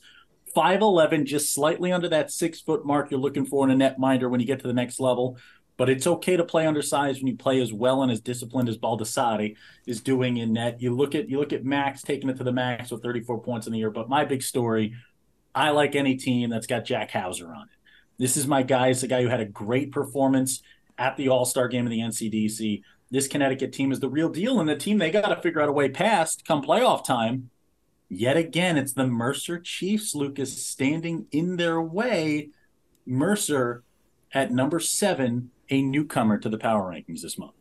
5'11, 0.56 1.26
just 1.26 1.54
slightly 1.54 1.92
under 1.92 2.10
that 2.10 2.32
six 2.32 2.60
foot 2.60 2.86
mark 2.86 3.12
you're 3.12 3.20
looking 3.20 3.46
for 3.46 3.66
in 3.66 3.72
a 3.72 3.76
net 3.76 4.00
minder 4.00 4.30
when 4.30 4.40
you 4.40 4.48
get 4.48 4.60
to 4.62 4.68
the 4.68 4.74
next 4.74 5.00
level. 5.00 5.38
but 5.78 5.90
it's 5.90 6.08
okay 6.08 6.36
to 6.36 6.44
play 6.44 6.68
undersized 6.68 7.22
when 7.22 7.28
you 7.28 7.38
play 7.38 7.62
as 7.62 7.72
well 7.72 8.04
and 8.04 8.12
as 8.12 8.20
disciplined 8.20 8.68
as 8.68 8.78
Baldassare 8.78 9.56
is 9.88 10.02
doing 10.02 10.36
in 10.36 10.52
net. 10.52 10.82
You 10.82 10.94
look 10.94 11.16
at 11.16 11.30
you 11.30 11.40
look 11.40 11.54
at 11.54 11.64
Max 11.64 12.02
taking 12.02 12.30
it 12.30 12.36
to 12.38 12.44
the 12.44 12.52
max 12.52 12.92
with 12.92 13.02
34 13.02 13.42
points 13.42 13.66
in 13.66 13.72
the 13.72 13.80
year. 13.80 13.90
But 13.90 14.10
my 14.10 14.26
big 14.26 14.44
story, 14.44 14.94
I 15.56 15.70
like 15.70 15.96
any 15.96 16.18
team 16.18 16.50
that's 16.50 16.68
got 16.68 16.84
Jack 16.84 17.12
Hauser 17.12 17.54
on 17.54 17.64
it. 17.64 17.79
This 18.20 18.38
is 18.38 18.46
my 18.46 18.62
guy. 18.62 18.90
It's 18.90 19.02
the 19.02 19.08
guy 19.08 19.24
who 19.24 19.30
had 19.30 19.40
a 19.40 19.46
great 19.46 19.92
performance 19.92 20.62
at 20.98 21.18
the 21.18 21.30
All 21.30 21.46
Star 21.46 21.68
game 21.68 21.88
in 21.88 21.92
the 21.92 22.02
NCDC. 22.02 22.84
This 23.10 23.28
Connecticut 23.28 23.74
team 23.74 23.92
is 23.92 24.00
the 24.00 24.10
real 24.10 24.30
deal, 24.30 24.60
and 24.60 24.70
the 24.70 24.76
team 24.76 25.00
they 25.00 25.10
got 25.10 25.30
to 25.30 25.42
figure 25.42 25.62
out 25.62 25.70
a 25.70 25.72
way 25.72 25.90
past 25.90 26.46
come 26.46 26.62
playoff 26.62 27.04
time. 27.04 27.50
Yet 28.08 28.38
again, 28.38 28.78
it's 28.78 28.94
the 28.94 29.08
Mercer 29.08 29.60
Chiefs, 29.60 30.14
Lucas, 30.14 30.64
standing 30.64 31.26
in 31.32 31.58
their 31.58 31.82
way. 31.82 32.50
Mercer 33.06 33.84
at 34.34 34.52
number 34.52 34.80
seven 34.80 35.50
a 35.70 35.82
newcomer 35.82 36.38
to 36.38 36.50
the 36.50 36.58
power 36.58 36.92
rankings 36.92 37.22
this 37.22 37.38
month? 37.38 37.54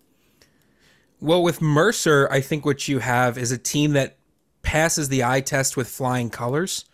Well, 1.21 1.43
with 1.43 1.61
Mercer, 1.61 2.29
I 2.31 2.41
think 2.41 2.65
what 2.65 2.89
you 2.89 3.01
have 3.01 3.39
is 3.39 3.51
a 3.51 3.59
team 3.59 3.93
that 3.93 4.19
passes 4.63 5.09
the 5.09 5.25
eye 5.25 5.41
test 5.41 5.77
with 5.77 5.89
flying 5.89 6.31
colors, 6.31 6.85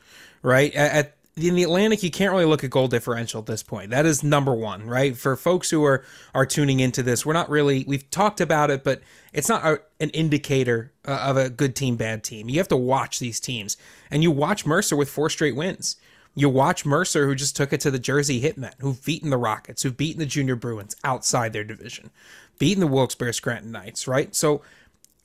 right? 0.43 0.75
At, 0.75 1.17
in 1.37 1.57
the 1.57 1.65
Atlantic, 1.65 2.03
you 2.03 2.11
can't 2.11 2.31
really 2.33 2.45
look 2.45 2.63
at 2.63 2.71
goal 2.71 2.87
differential 2.87 3.41
at 3.41 3.47
this 3.47 3.63
point. 3.63 3.91
That 3.91 4.07
is 4.07 4.23
number 4.23 4.55
one, 4.55 4.87
right? 4.87 5.17
For 5.17 5.37
folks 5.37 5.69
who 5.71 5.85
are 5.85 6.05
are 6.35 6.47
tuning 6.47 6.81
into 6.81 7.03
this, 7.03 7.27
we're 7.27 7.33
not 7.33 7.51
really 7.51 7.85
we've 7.89 8.09
talked 8.11 8.41
about 8.41 8.71
it, 8.71 8.85
but 8.85 9.03
it's 9.33 9.49
not 9.49 9.65
a, 9.65 9.81
an 9.99 10.11
indicator 10.11 10.93
uh, 11.07 11.19
of 11.25 11.37
a 11.37 11.51
good 11.51 11.75
team, 11.75 11.97
bad 11.97 12.23
team. 12.23 12.49
You 12.49 12.59
have 12.59 12.69
to 12.69 12.77
watch 12.77 13.19
these 13.19 13.41
teams, 13.41 13.77
and 14.11 14.23
you 14.23 14.31
watch 14.31 14.65
Mercer 14.65 14.95
with 14.95 15.11
four 15.11 15.29
straight 15.29 15.57
wins. 15.57 15.97
You 16.37 16.49
watch 16.49 16.85
Mercer, 16.85 17.27
who 17.27 17.35
just 17.35 17.57
took 17.57 17.73
it 17.73 17.81
to 17.83 17.91
the 17.93 17.99
Jersey 17.99 18.41
Hitmen, 18.41 18.75
who've 18.81 19.05
beaten 19.05 19.31
the 19.31 19.37
Rockets, 19.37 19.83
who've 19.83 19.97
beaten 19.97 20.19
the 20.19 20.27
Junior 20.27 20.57
Bruins 20.57 20.97
outside 21.05 21.53
their 21.53 21.63
division, 21.63 22.11
beaten 22.59 22.81
the 22.81 22.89
Wilkes-Barre 22.89 23.33
Scranton 23.33 23.71
Knights, 23.71 24.09
right? 24.09 24.35
So 24.35 24.61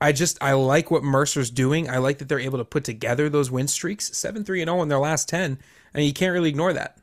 I 0.01 0.11
just 0.11 0.37
I 0.41 0.53
like 0.53 0.91
what 0.91 1.03
Mercer's 1.03 1.49
doing. 1.49 1.89
I 1.89 1.97
like 1.97 2.19
that 2.19 2.29
they're 2.29 2.39
able 2.39 2.57
to 2.57 2.65
put 2.65 2.83
together 2.83 3.29
those 3.29 3.51
win 3.51 3.67
streaks, 3.67 4.17
seven 4.17 4.43
three 4.43 4.61
and 4.61 4.69
zero 4.69 4.81
in 4.81 4.87
their 4.87 4.99
last 4.99 5.27
ten, 5.27 5.59
and 5.93 6.05
you 6.05 6.13
can't 6.13 6.33
really 6.33 6.49
ignore 6.49 6.73
that. 6.73 6.97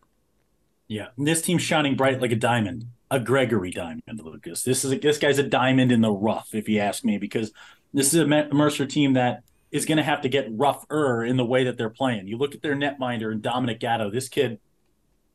Yeah, 0.88 1.08
this 1.18 1.42
team's 1.42 1.62
shining 1.62 1.96
bright 1.96 2.20
like 2.20 2.32
a 2.32 2.36
diamond, 2.36 2.86
a 3.10 3.20
Gregory 3.20 3.70
diamond, 3.70 4.20
Lucas. 4.22 4.62
This 4.62 4.84
is 4.84 4.92
a, 4.92 4.98
this 4.98 5.18
guy's 5.18 5.38
a 5.38 5.42
diamond 5.42 5.92
in 5.92 6.00
the 6.00 6.12
rough, 6.12 6.54
if 6.54 6.68
you 6.68 6.78
ask 6.78 7.04
me, 7.04 7.18
because 7.18 7.52
this 7.92 8.14
is 8.14 8.20
a 8.20 8.26
Mercer 8.26 8.86
team 8.86 9.14
that 9.14 9.42
is 9.72 9.84
going 9.84 9.98
to 9.98 10.04
have 10.04 10.22
to 10.22 10.28
get 10.28 10.46
rougher 10.50 11.24
in 11.24 11.36
the 11.36 11.44
way 11.44 11.64
that 11.64 11.76
they're 11.76 11.90
playing. 11.90 12.28
You 12.28 12.38
look 12.38 12.54
at 12.54 12.62
their 12.62 12.76
netminder 12.76 13.32
and 13.32 13.42
Dominic 13.42 13.80
Gatto. 13.80 14.10
This 14.10 14.28
kid 14.28 14.58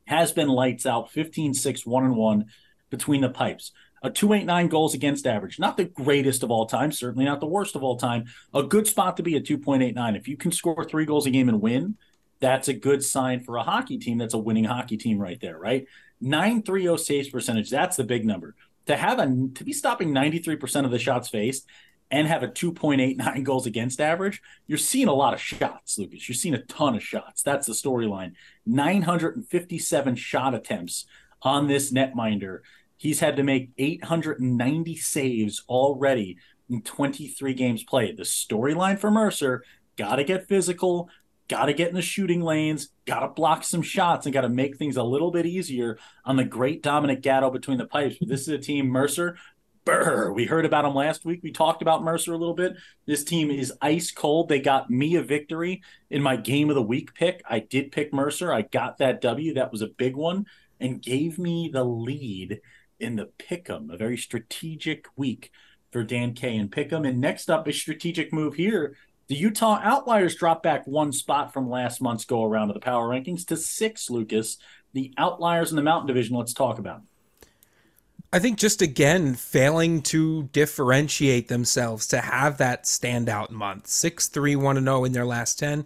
has 0.05 0.31
been 0.31 0.47
lights 0.47 0.85
out 0.85 1.11
15 1.11 1.53
6 1.53 1.85
1 1.85 2.05
and 2.05 2.15
1 2.15 2.45
between 2.89 3.21
the 3.21 3.29
pipes. 3.29 3.71
A 4.03 4.09
289 4.09 4.67
goals 4.67 4.93
against 4.93 5.27
average. 5.27 5.59
Not 5.59 5.77
the 5.77 5.85
greatest 5.85 6.41
of 6.41 6.49
all 6.49 6.65
time, 6.65 6.91
certainly 6.91 7.25
not 7.25 7.39
the 7.39 7.45
worst 7.45 7.75
of 7.75 7.83
all 7.83 7.97
time. 7.97 8.25
A 8.53 8.63
good 8.63 8.87
spot 8.87 9.17
to 9.17 9.23
be 9.23 9.35
at 9.35 9.43
2.89. 9.43 10.17
If 10.17 10.27
you 10.27 10.37
can 10.37 10.51
score 10.51 10.83
three 10.83 11.05
goals 11.05 11.27
a 11.27 11.29
game 11.29 11.49
and 11.49 11.61
win, 11.61 11.97
that's 12.39 12.67
a 12.67 12.73
good 12.73 13.03
sign 13.03 13.43
for 13.43 13.57
a 13.57 13.63
hockey 13.63 13.97
team. 13.99 14.17
That's 14.17 14.33
a 14.33 14.39
winning 14.39 14.63
hockey 14.63 14.97
team 14.97 15.19
right 15.19 15.39
there, 15.39 15.57
right? 15.57 15.85
930 16.19 16.97
saves 16.97 17.29
percentage. 17.29 17.69
That's 17.69 17.95
the 17.95 18.03
big 18.03 18.25
number. 18.25 18.55
To 18.87 18.97
have 18.97 19.19
a 19.19 19.25
to 19.25 19.63
be 19.63 19.73
stopping 19.73 20.11
93% 20.11 20.85
of 20.85 20.91
the 20.91 20.99
shots 20.99 21.29
faced 21.29 21.67
and 22.09 22.27
have 22.27 22.43
a 22.43 22.47
2.89 22.47 23.43
goals 23.43 23.65
against 23.65 24.01
average, 24.01 24.41
you're 24.67 24.77
seeing 24.77 25.07
a 25.07 25.13
lot 25.13 25.33
of 25.33 25.39
shots, 25.39 25.97
Lucas. 25.97 26.27
You're 26.27 26.35
seeing 26.35 26.55
a 26.55 26.63
ton 26.63 26.95
of 26.95 27.03
shots. 27.03 27.41
That's 27.41 27.67
the 27.67 27.73
storyline. 27.73 28.33
957 28.65 30.15
shot 30.15 30.53
attempts 30.53 31.05
on 31.41 31.67
this 31.67 31.91
netminder. 31.91 32.59
He's 33.01 33.19
had 33.19 33.37
to 33.37 33.43
make 33.43 33.71
890 33.79 34.95
saves 34.95 35.63
already 35.67 36.37
in 36.69 36.83
23 36.83 37.55
games 37.55 37.83
played. 37.83 38.15
The 38.15 38.21
storyline 38.21 38.99
for 38.99 39.09
Mercer 39.09 39.63
got 39.97 40.17
to 40.17 40.23
get 40.23 40.47
physical, 40.47 41.09
got 41.47 41.65
to 41.65 41.73
get 41.73 41.89
in 41.89 41.95
the 41.95 42.03
shooting 42.03 42.43
lanes, 42.43 42.89
got 43.07 43.21
to 43.21 43.29
block 43.29 43.63
some 43.63 43.81
shots, 43.81 44.27
and 44.27 44.33
got 44.33 44.41
to 44.41 44.49
make 44.49 44.77
things 44.77 44.97
a 44.97 45.03
little 45.03 45.31
bit 45.31 45.47
easier 45.47 45.97
on 46.25 46.35
the 46.35 46.43
great 46.43 46.83
Dominic 46.83 47.23
Gatto 47.23 47.49
between 47.49 47.79
the 47.79 47.87
pipes. 47.87 48.17
But 48.19 48.27
this 48.27 48.41
is 48.41 48.49
a 48.49 48.59
team, 48.59 48.87
Mercer, 48.87 49.35
Burr. 49.83 50.31
We 50.31 50.45
heard 50.45 50.65
about 50.65 50.85
him 50.85 50.93
last 50.93 51.25
week. 51.25 51.39
We 51.41 51.51
talked 51.51 51.81
about 51.81 52.03
Mercer 52.03 52.33
a 52.33 52.37
little 52.37 52.53
bit. 52.53 52.75
This 53.07 53.23
team 53.23 53.49
is 53.49 53.73
ice 53.81 54.11
cold. 54.11 54.47
They 54.47 54.59
got 54.59 54.91
me 54.91 55.15
a 55.15 55.23
victory 55.23 55.81
in 56.11 56.21
my 56.21 56.35
game 56.35 56.69
of 56.69 56.75
the 56.75 56.83
week 56.83 57.15
pick. 57.15 57.41
I 57.49 57.61
did 57.61 57.91
pick 57.91 58.13
Mercer. 58.13 58.53
I 58.53 58.61
got 58.61 58.99
that 58.99 59.21
W. 59.21 59.55
That 59.55 59.71
was 59.71 59.81
a 59.81 59.87
big 59.87 60.15
one 60.15 60.45
and 60.79 61.01
gave 61.01 61.39
me 61.39 61.67
the 61.73 61.83
lead 61.83 62.61
in 63.01 63.15
the 63.15 63.29
pick'em. 63.37 63.93
A 63.93 63.97
very 63.97 64.17
strategic 64.17 65.07
week 65.15 65.51
for 65.91 66.03
Dan 66.03 66.33
K 66.33 66.55
and 66.55 66.71
pick'em. 66.71 67.07
And 67.07 67.19
next 67.19 67.49
up, 67.49 67.67
a 67.67 67.73
strategic 67.73 68.31
move 68.31 68.55
here. 68.55 68.95
The 69.27 69.35
Utah 69.35 69.79
Outliers 69.81 70.35
drop 70.35 70.61
back 70.61 70.85
one 70.85 71.11
spot 71.11 71.53
from 71.53 71.69
last 71.69 72.01
month's 72.01 72.25
go 72.25 72.43
around 72.43 72.69
of 72.69 72.73
the 72.73 72.81
power 72.81 73.07
rankings 73.07 73.45
to 73.47 73.57
six, 73.57 74.09
Lucas. 74.09 74.57
The 74.93 75.13
Outliers 75.17 75.69
in 75.69 75.77
the 75.77 75.81
Mountain 75.81 76.07
Division, 76.07 76.35
let's 76.35 76.53
talk 76.53 76.79
about. 76.79 77.01
I 78.33 78.39
think 78.39 78.57
just 78.57 78.81
again 78.81 79.35
failing 79.35 80.01
to 80.03 80.43
differentiate 80.53 81.49
themselves 81.49 82.07
to 82.07 82.21
have 82.21 82.57
that 82.57 82.85
standout 82.85 83.51
month. 83.51 83.87
6 83.87 84.27
3 84.27 84.55
1 84.55 84.83
0 84.83 85.03
in 85.03 85.11
their 85.11 85.25
last 85.25 85.59
10. 85.59 85.85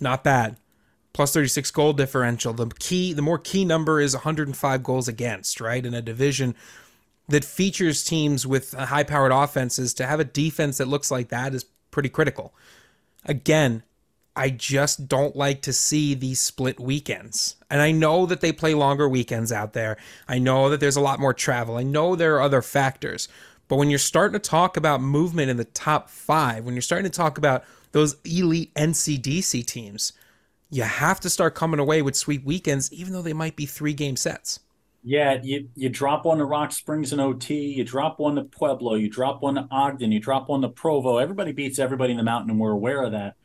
Not 0.00 0.24
bad. 0.24 0.56
Plus 1.14 1.32
36 1.32 1.70
goal 1.70 1.94
differential. 1.94 2.52
The 2.52 2.66
key 2.66 3.14
the 3.14 3.22
more 3.22 3.38
key 3.38 3.64
number 3.64 4.00
is 4.00 4.14
105 4.14 4.82
goals 4.82 5.08
against, 5.08 5.60
right? 5.60 5.84
In 5.86 5.94
a 5.94 6.02
division 6.02 6.54
that 7.28 7.44
features 7.44 8.04
teams 8.04 8.46
with 8.46 8.74
high 8.74 9.04
powered 9.04 9.32
offenses 9.32 9.94
to 9.94 10.06
have 10.06 10.20
a 10.20 10.24
defense 10.24 10.76
that 10.76 10.88
looks 10.88 11.10
like 11.10 11.28
that 11.28 11.54
is 11.54 11.64
pretty 11.90 12.10
critical. 12.10 12.52
Again, 13.24 13.82
I 14.36 14.50
just 14.50 15.06
don't 15.06 15.36
like 15.36 15.62
to 15.62 15.72
see 15.72 16.14
these 16.14 16.40
split 16.40 16.80
weekends. 16.80 17.56
And 17.70 17.80
I 17.80 17.92
know 17.92 18.26
that 18.26 18.40
they 18.40 18.52
play 18.52 18.74
longer 18.74 19.08
weekends 19.08 19.52
out 19.52 19.72
there. 19.72 19.96
I 20.28 20.38
know 20.38 20.68
that 20.70 20.80
there's 20.80 20.96
a 20.96 21.00
lot 21.00 21.20
more 21.20 21.32
travel. 21.32 21.76
I 21.76 21.84
know 21.84 22.16
there 22.16 22.34
are 22.36 22.42
other 22.42 22.60
factors. 22.60 23.28
But 23.68 23.76
when 23.76 23.90
you're 23.90 23.98
starting 23.98 24.38
to 24.38 24.48
talk 24.48 24.76
about 24.76 25.00
movement 25.00 25.50
in 25.50 25.56
the 25.56 25.64
top 25.64 26.10
five, 26.10 26.64
when 26.64 26.74
you're 26.74 26.82
starting 26.82 27.10
to 27.10 27.16
talk 27.16 27.38
about 27.38 27.64
those 27.92 28.16
elite 28.24 28.74
NCDC 28.74 29.64
teams, 29.64 30.12
you 30.74 30.82
have 30.82 31.20
to 31.20 31.30
start 31.30 31.54
coming 31.54 31.78
away 31.78 32.02
with 32.02 32.16
sweet 32.16 32.44
weekends, 32.44 32.92
even 32.92 33.12
though 33.12 33.22
they 33.22 33.32
might 33.32 33.54
be 33.54 33.64
three 33.64 33.94
game 33.94 34.16
sets. 34.16 34.58
Yeah, 35.04 35.38
you, 35.42 35.68
you 35.76 35.88
drop 35.88 36.24
one 36.24 36.38
to 36.38 36.44
Rock 36.44 36.72
Springs 36.72 37.12
and 37.12 37.20
OT, 37.20 37.54
you 37.54 37.84
drop 37.84 38.18
one 38.18 38.36
to 38.36 38.42
Pueblo, 38.44 38.94
you 38.94 39.08
drop 39.08 39.42
one 39.42 39.54
to 39.54 39.68
Ogden, 39.70 40.10
you 40.10 40.18
drop 40.18 40.48
one 40.48 40.62
to 40.62 40.68
Provo. 40.68 41.18
Everybody 41.18 41.52
beats 41.52 41.78
everybody 41.78 42.12
in 42.12 42.16
the 42.16 42.24
mountain, 42.24 42.50
and 42.50 42.58
we're 42.58 42.72
aware 42.72 43.04
of 43.04 43.12
that. 43.12 43.36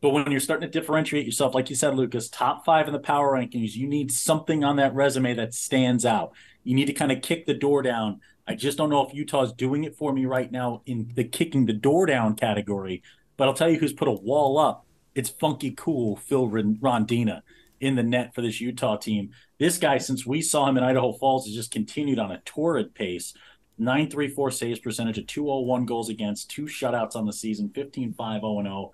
But 0.00 0.10
when 0.10 0.30
you're 0.30 0.40
starting 0.40 0.70
to 0.70 0.80
differentiate 0.80 1.26
yourself, 1.26 1.54
like 1.54 1.68
you 1.68 1.76
said, 1.76 1.94
Lucas, 1.94 2.28
top 2.28 2.64
five 2.64 2.86
in 2.86 2.92
the 2.92 3.00
power 3.00 3.32
rankings, 3.32 3.74
you 3.74 3.88
need 3.88 4.12
something 4.12 4.62
on 4.64 4.76
that 4.76 4.94
resume 4.94 5.34
that 5.34 5.54
stands 5.54 6.06
out. 6.06 6.32
You 6.62 6.74
need 6.74 6.86
to 6.86 6.92
kind 6.92 7.12
of 7.12 7.20
kick 7.20 7.46
the 7.46 7.54
door 7.54 7.82
down. 7.82 8.20
I 8.46 8.54
just 8.54 8.78
don't 8.78 8.90
know 8.90 9.06
if 9.06 9.12
Utah's 9.12 9.52
doing 9.52 9.84
it 9.84 9.96
for 9.96 10.12
me 10.12 10.24
right 10.24 10.50
now 10.50 10.82
in 10.86 11.10
the 11.14 11.24
kicking 11.24 11.66
the 11.66 11.72
door 11.72 12.06
down 12.06 12.36
category. 12.36 13.02
But 13.36 13.48
I'll 13.48 13.54
tell 13.54 13.68
you 13.68 13.78
who's 13.78 13.92
put 13.92 14.08
a 14.08 14.12
wall 14.12 14.56
up. 14.56 14.86
It's 15.18 15.30
funky 15.30 15.72
cool 15.72 16.14
Phil 16.14 16.48
Rondina 16.48 17.42
in 17.80 17.96
the 17.96 18.04
net 18.04 18.36
for 18.36 18.40
this 18.40 18.60
Utah 18.60 18.96
team. 18.96 19.30
This 19.58 19.76
guy, 19.76 19.98
since 19.98 20.24
we 20.24 20.40
saw 20.40 20.68
him 20.68 20.76
in 20.76 20.84
Idaho 20.84 21.12
Falls, 21.12 21.44
has 21.46 21.56
just 21.56 21.72
continued 21.72 22.20
on 22.20 22.30
a 22.30 22.40
torrid 22.44 22.94
pace. 22.94 23.34
934 23.78 24.52
saves 24.52 24.78
percentage, 24.78 25.18
a 25.18 25.24
201 25.24 25.86
goals 25.86 26.08
against, 26.08 26.52
two 26.52 26.66
shutouts 26.66 27.16
on 27.16 27.26
the 27.26 27.32
season, 27.32 27.68
15 27.74 28.12
5 28.12 28.40
0 28.42 28.62
0 28.62 28.92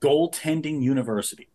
goaltending 0.00 0.82
university. 0.82 1.48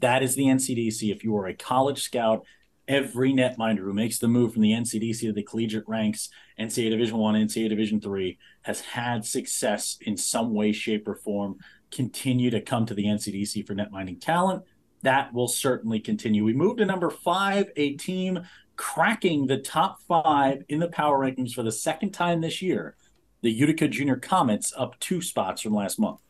That 0.00 0.22
is 0.22 0.34
the 0.34 0.44
NCDC. 0.44 1.10
If 1.10 1.24
you 1.24 1.34
are 1.38 1.46
a 1.46 1.54
college 1.54 2.02
scout, 2.02 2.44
every 2.86 3.32
netminder 3.32 3.84
who 3.84 3.94
makes 3.94 4.18
the 4.18 4.28
move 4.28 4.52
from 4.52 4.60
the 4.60 4.72
NCDC 4.72 5.20
to 5.20 5.32
the 5.32 5.42
collegiate 5.42 5.88
ranks, 5.88 6.28
NCAA 6.60 6.90
Division 6.90 7.16
One, 7.16 7.36
NCAA 7.36 7.70
Division 7.70 8.02
Three, 8.02 8.36
has 8.64 8.80
had 8.82 9.24
success 9.24 9.96
in 10.02 10.18
some 10.18 10.52
way, 10.52 10.72
shape, 10.72 11.08
or 11.08 11.14
form. 11.14 11.56
Continue 11.92 12.50
to 12.50 12.60
come 12.60 12.86
to 12.86 12.94
the 12.94 13.04
NCDC 13.04 13.66
for 13.66 13.74
netminding 13.74 14.20
talent. 14.20 14.64
That 15.02 15.32
will 15.32 15.48
certainly 15.48 16.00
continue. 16.00 16.44
We 16.44 16.54
move 16.54 16.78
to 16.78 16.84
number 16.84 17.10
five, 17.10 17.70
a 17.76 17.94
team 17.94 18.40
cracking 18.76 19.46
the 19.46 19.58
top 19.58 20.00
five 20.02 20.64
in 20.68 20.80
the 20.80 20.88
power 20.88 21.18
rankings 21.18 21.52
for 21.52 21.62
the 21.62 21.72
second 21.72 22.10
time 22.10 22.40
this 22.40 22.62
year. 22.62 22.96
The 23.42 23.50
Utica 23.50 23.88
Junior 23.88 24.16
Comets 24.16 24.72
up 24.76 24.98
two 24.98 25.20
spots 25.20 25.62
from 25.62 25.74
last 25.74 25.98
month 25.98 26.20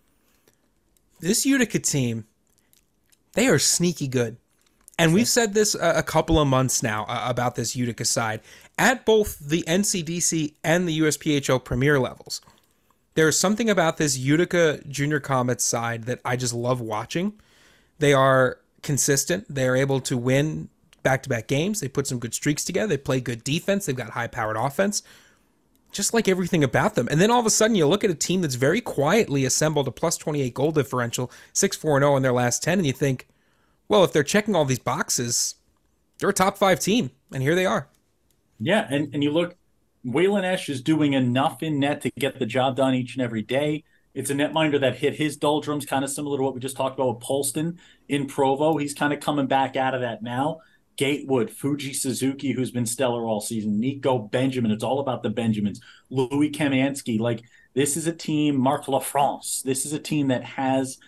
this 1.23 1.47
Utica 1.47 1.79
team, 1.79 2.27
they 3.33 3.47
are 3.47 3.59
sneaky 3.59 4.09
good. 4.09 4.37
And 4.99 5.15
we've 5.15 5.29
said 5.29 5.55
this 5.55 5.75
a, 5.75 5.95
a 5.99 6.03
couple 6.03 6.39
of 6.39 6.47
months 6.47 6.83
now 6.83 7.07
uh, 7.09 7.25
about 7.27 7.55
this 7.55 7.75
Utica 7.75 8.05
side 8.05 8.41
at 8.77 9.07
both 9.07 9.39
the 9.39 9.63
NCDC 9.63 10.55
and 10.63 10.87
the 10.87 11.01
USPHL 11.01 11.65
Premier 11.65 11.99
levels. 11.99 12.43
There 13.15 13.29
is 13.29 13.39
something 13.39 13.69
about 13.69 13.99
this 13.99 14.17
Utica 14.17 14.81
Junior 14.89 15.21
Comets 15.21 15.65
side 15.65 16.05
that 16.05 16.21
I 16.25 16.37
just 16.37 16.55
love 16.55 16.81
watching. 16.81 17.35
They 17.99 18.13
are 18.13 18.59
consistent. 18.83 19.53
They 19.55 19.69
are 19.69 19.77
able 19.77 20.01
to 20.01 20.17
win 20.17 20.69
back 21.03 21.23
to 21.25 21.29
back 21.29 21.47
games. 21.47 21.81
They 21.81 21.89
put 21.89 22.07
some 22.07 22.19
good 22.19 22.35
streaks 22.35 22.65
together. 22.65 22.89
They 22.89 22.97
play 22.97 23.21
good 23.21 23.45
defense. 23.45 23.87
They've 23.87 23.97
got 23.97 24.11
high 24.11 24.29
powered 24.29 24.57
offense. 24.57 25.03
Just 25.91 26.15
like 26.15 26.27
everything 26.27 26.65
about 26.65 26.95
them. 26.95 27.07
And 27.11 27.21
then 27.21 27.31
all 27.31 27.41
of 27.41 27.47
a 27.47 27.51
sudden, 27.51 27.77
you 27.77 27.87
look 27.87 28.03
at 28.03 28.11
a 28.11 28.15
team 28.15 28.41
that's 28.41 28.55
very 28.55 28.81
quietly 28.81 29.45
assembled 29.45 29.89
a 29.89 29.91
plus 29.91 30.17
28 30.17 30.55
goal 30.55 30.73
differential, 30.73 31.31
6 31.53 31.77
4 31.77 32.01
0 32.01 32.17
in 32.17 32.23
their 32.23 32.33
last 32.33 32.63
10, 32.63 32.79
and 32.79 32.87
you 32.87 32.95
think, 32.95 33.29
well, 33.89 34.03
if 34.03 34.13
they're 34.13 34.23
checking 34.23 34.57
all 34.57 34.65
these 34.65 34.79
boxes, 34.79 35.57
they're 36.19 36.31
a 36.31 36.33
top 36.33 36.57
five 36.57 36.81
team. 36.81 37.11
And 37.31 37.43
here 37.43 37.55
they 37.55 37.67
are. 37.67 37.89
Yeah. 38.59 38.87
And, 38.89 39.13
and 39.13 39.23
you 39.23 39.31
look, 39.31 39.57
Waylon 40.05 40.45
Esch 40.45 40.69
is 40.69 40.83
doing 40.83 41.13
enough 41.13 41.63
in 41.63 41.79
net 41.79 42.01
to 42.03 42.11
get 42.19 42.39
the 42.39 42.47
job 42.47 42.77
done 42.77 42.95
each 42.95 43.15
and 43.15 43.23
every 43.23 43.43
day. 43.43 43.85
It's 44.15 44.31
a 44.31 44.35
netminder 44.35 44.81
that 44.81 44.97
hit 44.97 45.15
his 45.15 45.37
doldrums, 45.37 45.87
kind 45.87 46.05
of 46.05 46.11
similar 46.11 46.37
to 46.37 46.43
what 46.43 46.55
we 46.55 46.61
just 46.61 46.77
talked 46.77 46.99
about 46.99 47.17
with 47.17 47.25
Polston 47.25 47.79
in 48.09 48.27
Provo. 48.27 48.77
He's 48.77 48.95
kind 48.95 49.13
of 49.13 49.21
coming 49.21 49.47
back 49.47 49.77
out 49.77 49.95
of 49.95 50.03
that 50.03 50.23
now. 50.23 50.61
Gatewood, 50.97 51.51
Fuji 51.51 51.95
Suzuki, 51.95 52.53
who's 52.53 52.71
been 52.71 52.85
stellar 52.85 53.25
all 53.25 53.41
season, 53.41 53.81
Nico 53.81 54.19
Benjamin. 54.19 54.71
It's 54.71 54.85
all 54.85 55.01
about 55.01 55.23
the 55.23 55.31
Benjamins. 55.31 55.81
Louis 56.11 56.51
Kamansky. 56.51 57.19
Like, 57.19 57.43
this 57.75 57.97
is 57.97 58.07
a 58.07 58.13
team, 58.13 58.57
Marc 58.57 58.85
Lafrance. 58.85 59.63
This 59.63 59.87
is 59.87 59.95
a 59.95 59.99
team 59.99 60.29
that 60.29 60.45
has 60.45 60.99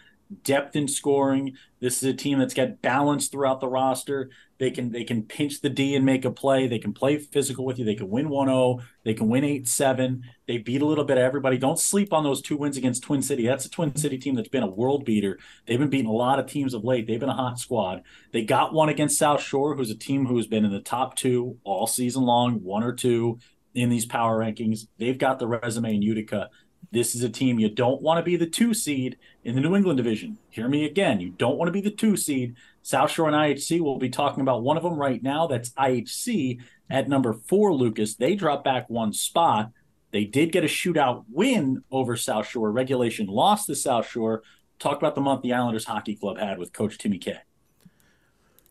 depth 0.42 0.74
in 0.74 0.88
scoring. 0.88 1.56
This 1.80 2.02
is 2.02 2.08
a 2.08 2.14
team 2.14 2.38
that's 2.38 2.54
got 2.54 2.80
balance 2.80 3.28
throughout 3.28 3.60
the 3.60 3.68
roster. 3.68 4.30
They 4.58 4.70
can 4.70 4.92
they 4.92 5.04
can 5.04 5.22
pinch 5.22 5.60
the 5.60 5.70
D 5.70 5.96
and 5.96 6.04
make 6.04 6.24
a 6.24 6.30
play. 6.30 6.66
They 6.66 6.78
can 6.78 6.92
play 6.92 7.18
physical 7.18 7.64
with 7.64 7.78
you. 7.78 7.84
They 7.84 7.94
can 7.94 8.08
win 8.08 8.28
1-0. 8.28 8.82
They 9.04 9.14
can 9.14 9.28
win 9.28 9.42
8-7. 9.42 10.22
They 10.46 10.58
beat 10.58 10.82
a 10.82 10.86
little 10.86 11.04
bit 11.04 11.18
of 11.18 11.24
everybody. 11.24 11.58
Don't 11.58 11.78
sleep 11.78 12.12
on 12.12 12.22
those 12.22 12.40
two 12.40 12.56
wins 12.56 12.76
against 12.76 13.02
Twin 13.02 13.22
City. 13.22 13.46
That's 13.46 13.66
a 13.66 13.70
Twin 13.70 13.96
City 13.96 14.18
team 14.18 14.34
that's 14.34 14.48
been 14.48 14.62
a 14.62 14.68
world 14.68 15.04
beater. 15.04 15.38
They've 15.66 15.78
been 15.78 15.90
beating 15.90 16.10
a 16.10 16.12
lot 16.12 16.38
of 16.38 16.46
teams 16.46 16.74
of 16.74 16.84
late. 16.84 17.06
They've 17.06 17.20
been 17.20 17.28
a 17.28 17.34
hot 17.34 17.58
squad. 17.58 18.02
They 18.32 18.44
got 18.44 18.72
one 18.72 18.88
against 18.88 19.18
South 19.18 19.42
Shore, 19.42 19.74
who's 19.74 19.90
a 19.90 19.96
team 19.96 20.26
who's 20.26 20.46
been 20.46 20.64
in 20.64 20.72
the 20.72 20.80
top 20.80 21.16
two 21.16 21.58
all 21.64 21.86
season 21.86 22.22
long, 22.22 22.62
one 22.62 22.84
or 22.84 22.92
two 22.92 23.38
in 23.74 23.90
these 23.90 24.06
power 24.06 24.38
rankings. 24.38 24.86
They've 24.98 25.18
got 25.18 25.38
the 25.38 25.48
resume 25.48 25.96
in 25.96 26.02
Utica. 26.02 26.50
This 26.92 27.16
is 27.16 27.24
a 27.24 27.28
team 27.28 27.58
you 27.58 27.68
don't 27.68 28.02
want 28.02 28.18
to 28.18 28.22
be 28.22 28.36
the 28.36 28.46
two 28.46 28.72
seed 28.72 29.18
in 29.42 29.56
the 29.56 29.60
New 29.60 29.74
England 29.74 29.96
division. 29.96 30.38
Hear 30.50 30.68
me 30.68 30.84
again. 30.84 31.18
You 31.18 31.30
don't 31.30 31.56
want 31.56 31.66
to 31.68 31.72
be 31.72 31.80
the 31.80 31.90
two 31.90 32.16
seed. 32.16 32.54
South 32.84 33.10
Shore 33.10 33.28
and 33.28 33.34
IHC, 33.34 33.80
we'll 33.80 33.96
be 33.96 34.10
talking 34.10 34.42
about 34.42 34.62
one 34.62 34.76
of 34.76 34.82
them 34.82 34.96
right 34.96 35.22
now. 35.22 35.46
That's 35.46 35.70
IHC 35.70 36.60
at 36.90 37.08
number 37.08 37.32
four, 37.32 37.72
Lucas. 37.72 38.14
They 38.14 38.34
dropped 38.34 38.62
back 38.62 38.90
one 38.90 39.14
spot. 39.14 39.70
They 40.10 40.24
did 40.24 40.52
get 40.52 40.64
a 40.64 40.68
shootout 40.68 41.24
win 41.32 41.82
over 41.90 42.14
South 42.14 42.46
Shore. 42.46 42.70
Regulation 42.70 43.26
lost 43.26 43.68
to 43.68 43.74
South 43.74 44.06
Shore. 44.06 44.42
Talk 44.78 44.98
about 44.98 45.14
the 45.14 45.22
month 45.22 45.40
the 45.40 45.54
Islanders 45.54 45.86
Hockey 45.86 46.14
Club 46.14 46.36
had 46.36 46.58
with 46.58 46.74
Coach 46.74 46.98
Timmy 46.98 47.16
K. 47.16 47.38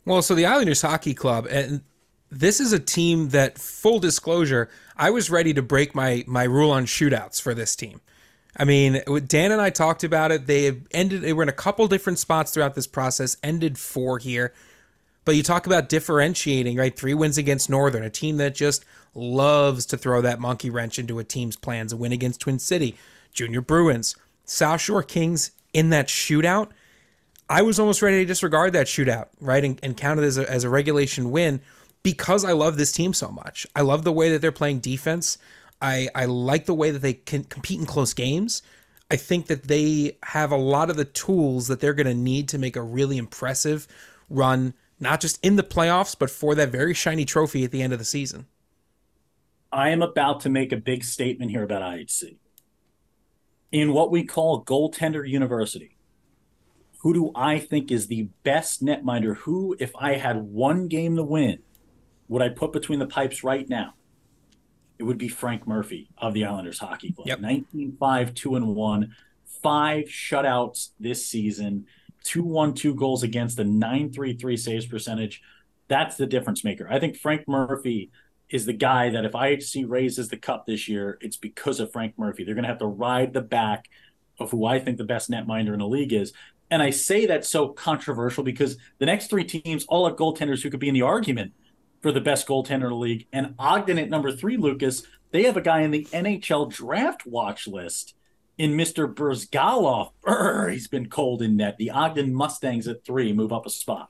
Well, 0.06 0.22
so 0.22 0.36
the 0.36 0.46
Islanders 0.46 0.84
Hockey 0.84 1.16
Club, 1.16 1.48
and 1.50 1.82
this 2.30 2.60
is 2.60 2.72
a 2.72 2.80
team 2.80 3.30
that, 3.30 3.58
full 3.58 4.00
disclosure, 4.00 4.70
I 4.96 5.10
was 5.10 5.32
ready 5.32 5.56
to 5.56 5.64
break 5.64 5.96
my 5.96 6.24
my 6.28 6.44
rule 6.44 6.70
on 6.70 6.86
shootouts 6.86 7.42
for 7.42 7.56
this 7.56 7.76
team. 7.76 8.00
I 8.56 8.66
mean, 8.66 9.02
Dan 9.28 9.52
and 9.52 9.62
I 9.62 9.72
talked 9.72 10.04
about 10.04 10.32
it. 10.32 10.46
They 10.46 10.80
ended. 10.92 11.22
They 11.22 11.34
were 11.34 11.44
in 11.44 11.50
a 11.50 11.54
couple 11.54 11.88
different 11.88 12.20
spots 12.20 12.52
throughout 12.52 12.76
this 12.76 12.88
process. 12.88 13.38
Ended 13.42 13.78
four 13.78 14.20
here, 14.20 14.54
but 15.26 15.36
you 15.36 15.44
talk 15.44 15.66
about 15.66 15.90
differentiating, 15.90 16.78
right? 16.78 16.96
Three 16.96 17.16
wins 17.16 17.38
against 17.38 17.70
Northern, 17.70 18.04
a 18.04 18.10
team 18.10 18.38
that 18.38 18.54
just 18.54 18.86
loves 19.16 19.86
to 19.88 19.98
throw 19.98 20.22
that 20.22 20.40
monkey 20.40 20.70
wrench 20.70 21.00
into 21.00 21.20
a 21.20 21.24
team's 21.24 21.56
plans. 21.56 21.94
A 21.94 21.98
win 21.98 22.12
against 22.12 22.42
Twin 22.42 22.60
City, 22.60 22.96
Junior 23.34 23.62
Bruins, 23.62 24.16
South 24.46 24.82
Shore 24.82 25.04
Kings 25.04 25.52
in 25.74 25.90
that 25.90 26.08
shootout. 26.08 26.70
I 27.50 27.62
was 27.62 27.80
almost 27.80 28.02
ready 28.02 28.18
to 28.18 28.26
disregard 28.26 28.74
that 28.74 28.88
shootout, 28.88 29.28
right, 29.42 29.64
and, 29.64 29.80
and 29.84 29.98
count 29.98 30.20
it 30.20 30.24
as 30.24 30.38
a, 30.38 30.50
as 30.50 30.64
a 30.64 30.70
regulation 30.70 31.32
win 31.32 31.60
because 32.04 32.46
I 32.46 32.52
love 32.52 32.78
this 32.78 32.92
team 32.92 33.14
so 33.14 33.30
much. 33.30 33.66
I 33.76 33.82
love 33.82 34.04
the 34.04 34.12
way 34.12 34.30
that 34.32 34.42
they're 34.42 34.52
playing 34.52 34.80
defense. 34.80 35.38
I, 35.84 36.08
I 36.16 36.26
like 36.26 36.66
the 36.66 36.74
way 36.74 36.92
that 36.92 37.02
they 37.02 37.14
can 37.14 37.44
compete 37.44 37.80
in 37.80 37.86
close 37.86 38.14
games. 38.14 38.62
I 39.12 39.18
think 39.18 39.48
that 39.48 39.64
they 39.64 40.18
have 40.24 40.52
a 40.52 40.58
lot 40.58 40.90
of 40.90 40.96
the 40.96 41.06
tools 41.06 41.68
that 41.68 41.82
they're 41.82 41.94
going 41.94 42.08
to 42.08 42.14
need 42.14 42.48
to 42.50 42.58
make 42.58 42.78
a 42.78 42.82
really 42.82 43.18
impressive 43.18 43.86
run, 44.30 44.74
not 45.00 45.20
just 45.20 45.46
in 45.46 45.58
the 45.58 45.64
playoffs, 45.64 46.16
but 46.18 46.30
for 46.30 46.56
that 46.56 46.70
very 46.70 46.94
shiny 46.94 47.26
trophy 47.26 47.66
at 47.66 47.72
the 47.72 47.82
end 47.82 47.92
of 47.92 48.00
the 48.00 48.06
season. 48.06 48.48
I 49.74 49.90
am 49.90 50.02
about 50.02 50.40
to 50.42 50.50
make 50.50 50.72
a 50.72 50.78
big 50.78 51.04
statement 51.04 51.52
here 51.52 51.64
about 51.64 51.82
IHC. 51.82 52.38
In 53.74 53.92
what 53.92 54.10
we 54.10 54.24
call 54.24 54.64
goaltender 54.64 55.28
university, 55.28 55.98
who 57.00 57.14
do 57.14 57.32
I 57.36 57.60
think 57.60 57.92
is 57.92 58.08
the 58.08 58.30
best 58.44 58.82
netminder? 58.82 59.36
Who, 59.40 59.76
if 59.80 59.92
I 59.98 60.14
had 60.14 60.44
one 60.44 60.88
game 60.88 61.18
to 61.18 61.24
win, 61.24 61.60
would 62.30 62.42
I 62.42 62.50
put 62.50 62.72
between 62.72 63.00
the 63.00 63.08
pipes 63.08 63.44
right 63.44 63.68
now? 63.68 63.96
It 65.00 65.04
would 65.04 65.18
be 65.18 65.28
Frank 65.28 65.68
Murphy 65.68 66.10
of 66.18 66.34
the 66.34 66.46
Islanders 66.46 66.80
Hockey 66.80 67.12
Club. 67.12 67.28
Yep. 67.28 67.40
19 67.40 67.98
5, 68.00 68.34
2 68.34 68.56
and 68.56 68.76
1, 68.76 69.16
five 69.62 70.06
shutouts 70.06 70.90
this 71.00 71.26
season, 71.26 71.88
2 72.26 72.44
1 72.44 72.74
2 72.74 72.96
goals 72.96 73.24
against 73.24 73.60
a 73.60 73.64
933 73.64 74.58
saves 74.58 74.86
percentage. 74.86 75.42
That's 75.88 76.16
the 76.16 76.26
difference 76.26 76.64
maker. 76.64 76.88
I 76.90 77.00
think 77.00 77.18
Frank 77.18 77.48
Murphy 77.48 78.12
is 78.50 78.66
the 78.66 78.74
guy 78.74 79.10
that 79.10 79.26
if 79.26 79.32
IHC 79.32 79.90
raises 79.90 80.30
the 80.30 80.38
cup 80.38 80.66
this 80.66 80.88
year, 80.88 81.18
it's 81.22 81.38
because 81.38 81.80
of 81.80 81.92
Frank 81.92 82.14
Murphy. 82.18 82.44
They're 82.44 82.56
going 82.56 82.64
to 82.64 82.70
have 82.70 82.80
to 82.80 82.86
ride 82.86 83.34
the 83.34 83.42
back 83.42 83.90
of 84.40 84.52
who 84.52 84.66
I 84.66 84.80
think 84.80 84.98
the 84.98 85.04
best 85.04 85.30
netminder 85.30 85.74
in 85.74 85.80
the 85.80 85.88
league 85.88 86.14
is. 86.14 86.34
And 86.70 86.82
I 86.82 86.90
say 86.90 87.26
that's 87.26 87.50
so 87.50 87.70
controversial 87.70 88.44
because 88.44 88.78
the 89.00 89.06
next 89.06 89.30
three 89.30 89.44
teams 89.44 89.86
all 89.86 90.08
have 90.08 90.18
goaltenders 90.18 90.62
who 90.62 90.70
could 90.70 90.80
be 90.80 90.88
in 90.88 90.94
the 90.94 91.02
argument 91.02 91.54
for 92.04 92.12
the 92.12 92.22
best 92.22 92.48
goaltender 92.48 92.84
in 92.84 92.90
the 92.90 92.96
league. 92.96 93.28
And 93.34 93.56
Ogden 93.58 93.98
at 93.98 94.10
number 94.10 94.32
three, 94.32 94.58
Lucas, 94.58 95.04
they 95.32 95.44
have 95.44 95.58
a 95.58 95.62
guy 95.62 95.82
in 95.82 95.92
the 95.92 96.06
NHL 96.12 96.72
draft 96.72 97.26
watch 97.26 97.66
list 97.66 98.14
in 98.58 98.74
Mr. 98.74 99.12
Bryzgalov. 99.12 100.12
Brr, 100.22 100.70
he's 100.70 100.88
been 100.88 101.10
cold 101.10 101.42
in 101.42 101.58
net. 101.58 101.78
The 101.78 101.90
Ogden 101.90 102.36
Mustangs 102.36 102.88
at 102.88 103.04
three 103.04 103.34
move 103.34 103.52
up 103.52 103.66
a 103.66 103.70
spot. 103.70 104.10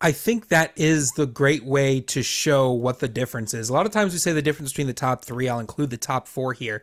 I 0.00 0.10
think 0.10 0.48
that 0.48 0.72
is 0.74 1.12
the 1.12 1.26
great 1.26 1.64
way 1.64 2.00
to 2.00 2.22
show 2.22 2.72
what 2.72 2.98
the 2.98 3.08
difference 3.08 3.54
is. 3.54 3.68
A 3.68 3.72
lot 3.72 3.86
of 3.86 3.92
times 3.92 4.12
we 4.12 4.18
say 4.18 4.32
the 4.32 4.42
difference 4.42 4.72
between 4.72 4.86
the 4.86 4.92
top 4.92 5.24
three, 5.24 5.48
I'll 5.48 5.60
include 5.60 5.90
the 5.90 5.96
top 5.96 6.26
four 6.26 6.52
here, 6.52 6.82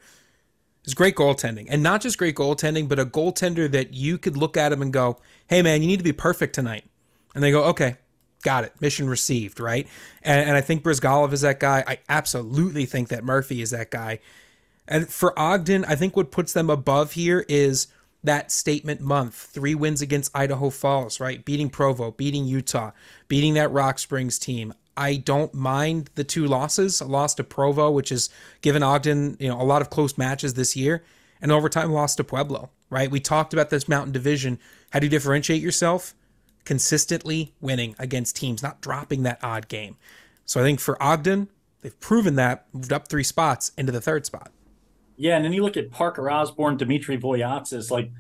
is 0.86 0.94
great 0.94 1.16
goaltending. 1.16 1.68
And 1.70 1.82
not 1.82 2.02
just 2.02 2.18
great 2.18 2.36
goaltending, 2.36 2.88
but 2.88 3.00
a 3.00 3.06
goaltender 3.06 3.70
that 3.72 3.94
you 3.94 4.18
could 4.18 4.38
look 4.38 4.56
at 4.56 4.72
him 4.72 4.82
and 4.82 4.94
go, 4.94 5.18
hey, 5.48 5.62
man, 5.62 5.82
you 5.82 5.88
need 5.88 5.98
to 5.98 6.04
be 6.04 6.14
perfect 6.14 6.56
tonight. 6.56 6.86
And 7.34 7.44
they 7.44 7.52
go, 7.52 7.64
okay, 7.66 7.98
got 8.46 8.64
it. 8.64 8.80
Mission 8.80 9.10
received, 9.10 9.60
right? 9.60 9.88
And, 10.24 10.48
and 10.50 10.56
I 10.56 10.62
think 10.62 10.84
Bryzgalov 10.84 11.34
is 11.34 11.42
that 11.42 11.60
guy. 11.60 11.84
I 11.86 11.98
absolutely 12.08 12.86
think 12.86 13.10
that 13.10 13.26
Murphy 13.26 13.62
is 13.62 13.72
that 13.72 13.92
guy. 13.92 14.20
And 14.88 15.10
for 15.10 15.38
Ogden, 15.38 15.84
I 15.84 15.96
think 15.96 16.16
what 16.16 16.32
puts 16.32 16.54
them 16.54 16.70
above 16.70 17.14
here 17.14 17.44
is 17.50 17.88
that 18.24 18.52
statement 18.52 19.02
month. 19.02 19.34
Three 19.34 19.76
wins 19.76 20.02
against 20.02 20.36
Idaho 20.38 20.70
Falls, 20.70 21.20
right? 21.20 21.44
Beating 21.44 21.70
Provo, 21.70 22.12
beating 22.12 22.46
Utah, 22.46 22.92
beating 23.28 23.56
that 23.56 23.72
Rock 23.72 24.00
Springs 24.00 24.40
team. 24.40 24.74
I 24.96 25.18
don't 25.18 25.54
mind 25.54 26.12
the 26.16 26.24
two 26.24 26.46
losses. 26.46 27.02
A 27.02 27.06
loss 27.06 27.34
to 27.36 27.44
Provo, 27.44 27.92
which 27.92 28.10
has 28.10 28.30
given 28.62 28.84
Ogden, 28.84 29.38
you 29.40 29.50
know, 29.50 29.60
a 29.60 29.64
lot 29.64 29.82
of 29.82 29.90
close 29.90 30.18
matches 30.18 30.54
this 30.54 30.76
year, 30.76 31.04
and 31.42 31.52
overtime 31.52 31.92
loss 31.92 32.16
to 32.16 32.24
Pueblo, 32.24 32.70
right? 32.90 33.12
We 33.12 33.20
talked 33.20 33.54
about 33.54 33.72
this 33.72 33.90
mountain 33.90 34.14
division. 34.14 34.60
How 34.92 35.00
do 35.00 35.08
you 35.08 35.12
differentiate 35.12 35.62
yourself? 35.62 36.14
Consistently 36.66 37.54
winning 37.62 37.96
against 37.98 38.36
teams, 38.36 38.62
not 38.62 38.82
dropping 38.82 39.24
that 39.24 39.40
odd 39.44 39.68
game. 39.68 39.98
So 40.46 40.60
I 40.60 40.64
think 40.64 40.80
for 40.80 41.02
Ogden, 41.02 41.50
they've 41.82 42.00
proven 42.00 42.36
that, 42.36 42.66
moved 42.74 42.92
up 42.92 43.08
three 43.08 43.24
spots 43.24 43.72
into 43.78 43.92
the 43.92 44.02
third 44.02 44.26
spot. 44.26 44.52
Yeah, 45.18 45.38
and 45.38 45.46
then 45.46 45.54
you 45.54 45.64
look 45.64 45.78
at 45.78 45.92
Parker 45.92 46.30
Osborne, 46.30 46.78
Dimitri 46.78 47.18
Voyatsis, 47.18 47.90
like 47.90 48.12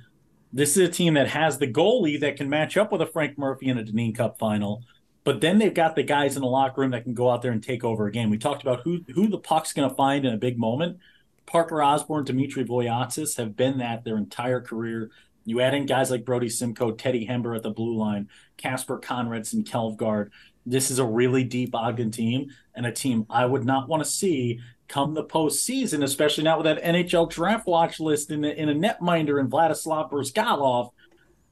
this 0.53 0.77
is 0.77 0.88
a 0.88 0.91
team 0.91 1.15
that 1.15 1.27
has 1.27 1.58
the 1.58 1.67
goalie 1.67 2.19
that 2.21 2.38
can 2.38 2.49
match 2.49 2.77
up 2.77 2.91
with 2.91 3.01
a 3.01 3.05
Frank 3.05 3.38
Murphy 3.38 3.67
in 3.67 3.77
a 3.77 3.84
Dineen 3.84 4.13
Cup 4.13 4.39
final. 4.39 4.81
But 5.25 5.41
then 5.41 5.58
they've 5.58 5.73
got 5.73 5.95
the 5.95 6.03
guys 6.03 6.36
in 6.36 6.41
the 6.41 6.47
locker 6.47 6.81
room 6.81 6.91
that 6.91 7.03
can 7.03 7.15
go 7.15 7.29
out 7.29 7.41
there 7.41 7.51
and 7.51 7.62
take 7.62 7.84
over 7.84 8.05
a 8.05 8.12
game. 8.12 8.29
We 8.29 8.38
talked 8.38 8.62
about 8.62 8.81
who 8.84 9.01
who 9.13 9.27
the 9.27 9.39
puck's 9.39 9.73
going 9.73 9.89
to 9.89 9.95
find 9.95 10.23
in 10.23 10.34
a 10.34 10.38
big 10.38 10.58
moment. 10.58 10.99
Parker 11.45 11.81
Osborne, 11.81 12.23
Dimitri 12.23 12.63
Voyatsis 12.63 13.38
have 13.38 13.55
been 13.55 13.79
that 13.79 14.03
their 14.03 14.17
entire 14.17 14.62
career. 14.62 15.12
You 15.45 15.62
add 15.62 15.75
in 15.75 15.86
guys 15.86 16.12
like 16.12 16.25
Brody 16.25 16.49
Simcoe, 16.49 16.91
Teddy 16.91 17.25
Hember 17.27 17.55
at 17.55 17.63
the 17.63 17.69
blue 17.69 17.95
line, 17.95 18.29
Casper 18.58 18.99
Conradson, 18.99 19.63
Kelvgard. 19.63 20.31
This 20.65 20.89
is 20.89 20.97
a 20.97 21.05
really 21.05 21.43
deep 21.43 21.75
Ogden 21.75 22.10
team 22.10 22.49
and 22.73 22.86
a 22.86 22.91
team 22.91 23.27
I 23.29 23.45
would 23.45 23.63
not 23.63 23.88
want 23.88 24.03
to 24.03 24.10
see 24.10 24.60
come 24.88 25.13
the 25.13 25.23
postseason, 25.23 26.03
especially 26.03 26.43
not 26.43 26.58
with 26.58 26.65
that 26.65 26.84
NHL 26.84 27.29
draft 27.29 27.67
watch 27.67 27.99
list 27.99 28.31
in 28.31 28.43
a, 28.43 28.49
in 28.49 28.69
a 28.69 28.73
netminder 28.73 29.39
and 29.39 29.49
Vladislav 29.49 30.12
Bryzgalov. 30.12 30.91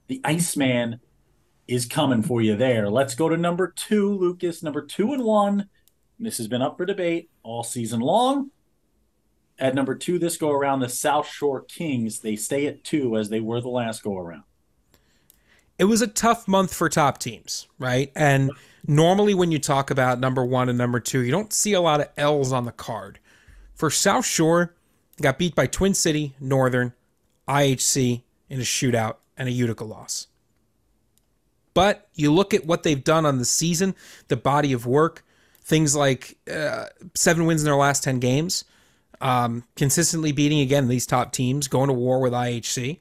The 0.08 0.22
Iceman 0.24 1.00
is 1.68 1.86
coming 1.86 2.24
for 2.24 2.42
you 2.42 2.56
there. 2.56 2.90
Let's 2.90 3.16
go 3.16 3.30
to 3.30 3.38
number 3.38 3.74
two, 3.76 4.18
Lucas. 4.18 4.64
Number 4.64 4.86
two 4.86 5.14
and 5.14 5.24
one. 5.24 5.70
This 6.20 6.38
has 6.38 6.48
been 6.48 6.62
up 6.62 6.78
for 6.78 6.86
debate 6.86 7.30
all 7.42 7.64
season 7.64 8.00
long. 8.00 8.52
At 9.60 9.76
number 9.76 9.96
two 9.96 10.20
this 10.20 10.38
go 10.38 10.52
around, 10.52 10.80
the 10.80 10.90
South 10.90 11.28
Shore 11.28 11.62
Kings, 11.62 12.20
they 12.20 12.36
stay 12.36 12.66
at 12.68 12.84
two 12.84 13.18
as 13.18 13.30
they 13.30 13.40
were 13.40 13.62
the 13.62 13.70
last 13.70 14.04
go 14.04 14.18
around. 14.18 14.44
it 15.78 15.86
was 15.86 16.02
a 16.02 16.08
tough 16.08 16.48
month 16.48 16.74
for 16.74 16.90
top 16.90 17.18
teams, 17.18 17.68
right? 17.80 18.12
And 18.16 18.52
normally 18.88 19.34
when 19.34 19.52
you 19.52 19.60
talk 19.60 19.92
about 19.92 20.20
number 20.20 20.44
one 20.46 20.70
and 20.70 20.78
number 20.78 21.00
two, 21.00 21.22
you 21.22 21.32
don't 21.32 21.54
see 21.54 21.74
a 21.74 21.82
lot 21.82 22.02
of 22.02 22.10
L's 22.18 22.52
on 22.52 22.66
the 22.66 22.72
card. 22.72 23.20
For 23.74 23.90
South 23.90 24.26
Shore, 24.26 24.74
got 25.22 25.38
beat 25.38 25.56
by 25.56 25.68
Twin 25.68 25.94
City, 25.94 26.36
Northern, 26.40 26.94
IHC 27.48 28.22
in 28.50 28.60
a 28.60 28.64
shootout, 28.64 29.16
and 29.38 29.50
a 29.50 29.52
Utica 29.52 29.84
loss. 29.84 30.28
But 31.74 32.08
you 32.14 32.32
look 32.32 32.54
at 32.54 32.66
what 32.66 32.84
they've 32.84 33.04
done 33.04 33.26
on 33.26 33.40
the 33.40 33.46
season, 33.46 33.96
the 34.28 34.38
body 34.38 34.74
of 34.74 34.86
work, 34.86 35.26
things 35.64 35.96
like 35.96 36.38
uh, 36.52 36.86
seven 37.16 37.46
wins 37.46 37.62
in 37.62 37.66
their 37.66 37.76
last 37.76 38.04
10 38.04 38.20
games, 38.20 38.66
um, 39.24 39.64
consistently 39.78 40.34
beating 40.34 40.60
again 40.60 40.90
these 40.90 41.08
top 41.08 41.32
teams, 41.32 41.70
going 41.70 41.88
to 41.88 41.94
war 41.94 42.20
with 42.20 42.34
IHC. 42.34 43.00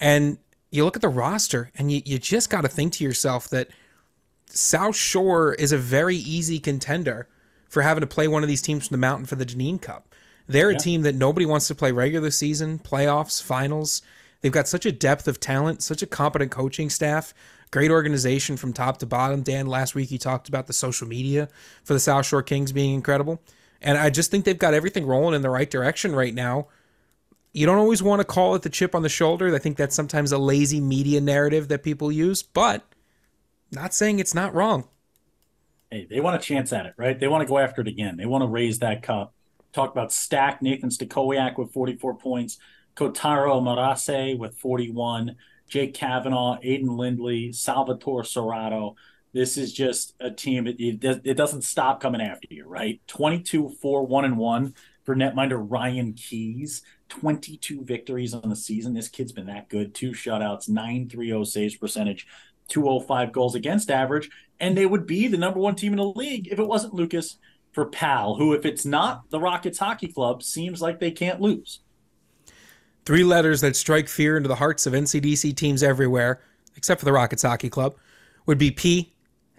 And 0.00 0.38
you 0.70 0.84
look 0.84 0.94
at 0.94 1.02
the 1.02 1.08
roster 1.08 1.70
and 1.76 1.90
you, 1.90 2.00
you 2.04 2.18
just 2.18 2.48
got 2.48 2.60
to 2.62 2.68
think 2.68 2.94
to 2.94 3.04
yourself 3.04 3.50
that 3.50 3.68
South 4.46 4.94
Shore 4.94 5.52
is 5.54 5.72
a 5.72 5.78
very 5.78 6.16
easy 6.16 6.60
contender 6.60 7.28
for 7.68 7.82
having 7.82 8.02
to 8.02 8.06
play 8.06 8.28
one 8.28 8.44
of 8.44 8.48
these 8.48 8.62
teams 8.62 8.86
from 8.86 8.94
the 8.94 9.00
mountain 9.00 9.26
for 9.26 9.34
the 9.34 9.44
Dineen 9.44 9.80
Cup. 9.80 10.14
They're 10.46 10.70
yeah. 10.70 10.76
a 10.76 10.80
team 10.80 11.02
that 11.02 11.16
nobody 11.16 11.44
wants 11.44 11.66
to 11.68 11.74
play 11.74 11.90
regular 11.90 12.30
season, 12.30 12.78
playoffs, 12.78 13.42
finals. 13.42 14.00
They've 14.42 14.52
got 14.52 14.68
such 14.68 14.86
a 14.86 14.92
depth 14.92 15.26
of 15.26 15.40
talent, 15.40 15.82
such 15.82 16.02
a 16.02 16.06
competent 16.06 16.52
coaching 16.52 16.88
staff, 16.88 17.34
great 17.72 17.90
organization 17.90 18.56
from 18.56 18.72
top 18.72 18.98
to 18.98 19.06
bottom. 19.06 19.42
Dan, 19.42 19.66
last 19.66 19.96
week 19.96 20.12
you 20.12 20.18
talked 20.18 20.48
about 20.48 20.68
the 20.68 20.72
social 20.72 21.08
media 21.08 21.48
for 21.82 21.94
the 21.94 22.00
South 22.00 22.26
Shore 22.26 22.42
Kings 22.42 22.70
being 22.70 22.94
incredible. 22.94 23.40
And 23.82 23.98
I 23.98 24.10
just 24.10 24.30
think 24.30 24.44
they've 24.44 24.58
got 24.58 24.74
everything 24.74 25.06
rolling 25.06 25.34
in 25.34 25.42
the 25.42 25.50
right 25.50 25.70
direction 25.70 26.14
right 26.14 26.34
now. 26.34 26.68
You 27.52 27.66
don't 27.66 27.78
always 27.78 28.02
want 28.02 28.20
to 28.20 28.24
call 28.24 28.54
it 28.54 28.62
the 28.62 28.70
chip 28.70 28.94
on 28.94 29.02
the 29.02 29.08
shoulder. 29.08 29.54
I 29.54 29.58
think 29.58 29.76
that's 29.76 29.94
sometimes 29.94 30.32
a 30.32 30.38
lazy 30.38 30.80
media 30.80 31.20
narrative 31.20 31.68
that 31.68 31.82
people 31.82 32.10
use, 32.10 32.42
but 32.42 32.82
not 33.70 33.92
saying 33.92 34.20
it's 34.20 34.34
not 34.34 34.54
wrong. 34.54 34.88
Hey, 35.90 36.06
they 36.08 36.20
want 36.20 36.36
a 36.36 36.44
chance 36.44 36.72
at 36.72 36.86
it, 36.86 36.94
right? 36.96 37.18
They 37.18 37.28
want 37.28 37.42
to 37.42 37.48
go 37.48 37.58
after 37.58 37.82
it 37.82 37.88
again. 37.88 38.16
They 38.16 38.24
want 38.24 38.42
to 38.42 38.48
raise 38.48 38.78
that 38.78 39.02
cup. 39.02 39.34
Talk 39.72 39.90
about 39.92 40.12
Stack 40.12 40.62
Nathan 40.62 40.88
Stakowiak 40.88 41.58
with 41.58 41.72
44 41.72 42.14
points, 42.14 42.58
Kotaro 42.94 43.60
Marase 43.60 44.38
with 44.38 44.56
41, 44.56 45.36
Jake 45.68 45.94
Kavanaugh, 45.94 46.58
Aiden 46.60 46.96
Lindley, 46.96 47.52
Salvatore 47.52 48.22
Serrato. 48.22 48.94
This 49.32 49.56
is 49.56 49.72
just 49.72 50.14
a 50.20 50.30
team. 50.30 50.66
It, 50.66 50.76
it, 51.02 51.36
doesn't 51.36 51.62
stop 51.62 52.00
coming 52.00 52.20
after 52.20 52.48
you, 52.50 52.66
right? 52.66 53.00
22 53.06 53.70
4 53.80 54.06
1 54.06 54.24
and 54.24 54.36
1 54.36 54.74
for 55.04 55.16
netminder 55.16 55.64
Ryan 55.68 56.12
Keys. 56.12 56.82
22 57.08 57.84
victories 57.84 58.34
on 58.34 58.48
the 58.48 58.56
season. 58.56 58.94
This 58.94 59.08
kid's 59.08 59.32
been 59.32 59.46
that 59.46 59.68
good. 59.68 59.94
Two 59.94 60.12
shutouts, 60.12 60.68
930 60.68 61.44
saves 61.44 61.76
percentage, 61.76 62.26
205 62.68 63.32
goals 63.32 63.54
against 63.54 63.90
average. 63.90 64.30
And 64.60 64.76
they 64.76 64.86
would 64.86 65.06
be 65.06 65.28
the 65.28 65.36
number 65.36 65.60
one 65.60 65.74
team 65.74 65.92
in 65.92 65.98
the 65.98 66.04
league 66.04 66.48
if 66.50 66.58
it 66.58 66.66
wasn't 66.66 66.94
Lucas 66.94 67.36
for 67.72 67.86
Pal, 67.86 68.36
who, 68.36 68.52
if 68.54 68.64
it's 68.64 68.84
not 68.84 69.28
the 69.30 69.40
Rockets 69.40 69.78
Hockey 69.78 70.08
Club, 70.08 70.42
seems 70.42 70.80
like 70.80 71.00
they 71.00 71.10
can't 71.10 71.40
lose. 71.40 71.80
Three 73.04 73.24
letters 73.24 73.60
that 73.62 73.76
strike 73.76 74.08
fear 74.08 74.36
into 74.36 74.48
the 74.48 74.54
hearts 74.54 74.86
of 74.86 74.92
NCDC 74.92 75.56
teams 75.56 75.82
everywhere, 75.82 76.40
except 76.76 77.00
for 77.00 77.04
the 77.04 77.12
Rockets 77.12 77.42
Hockey 77.42 77.68
Club, 77.68 77.96
would 78.46 78.58
be 78.58 78.70
P, 78.70 79.11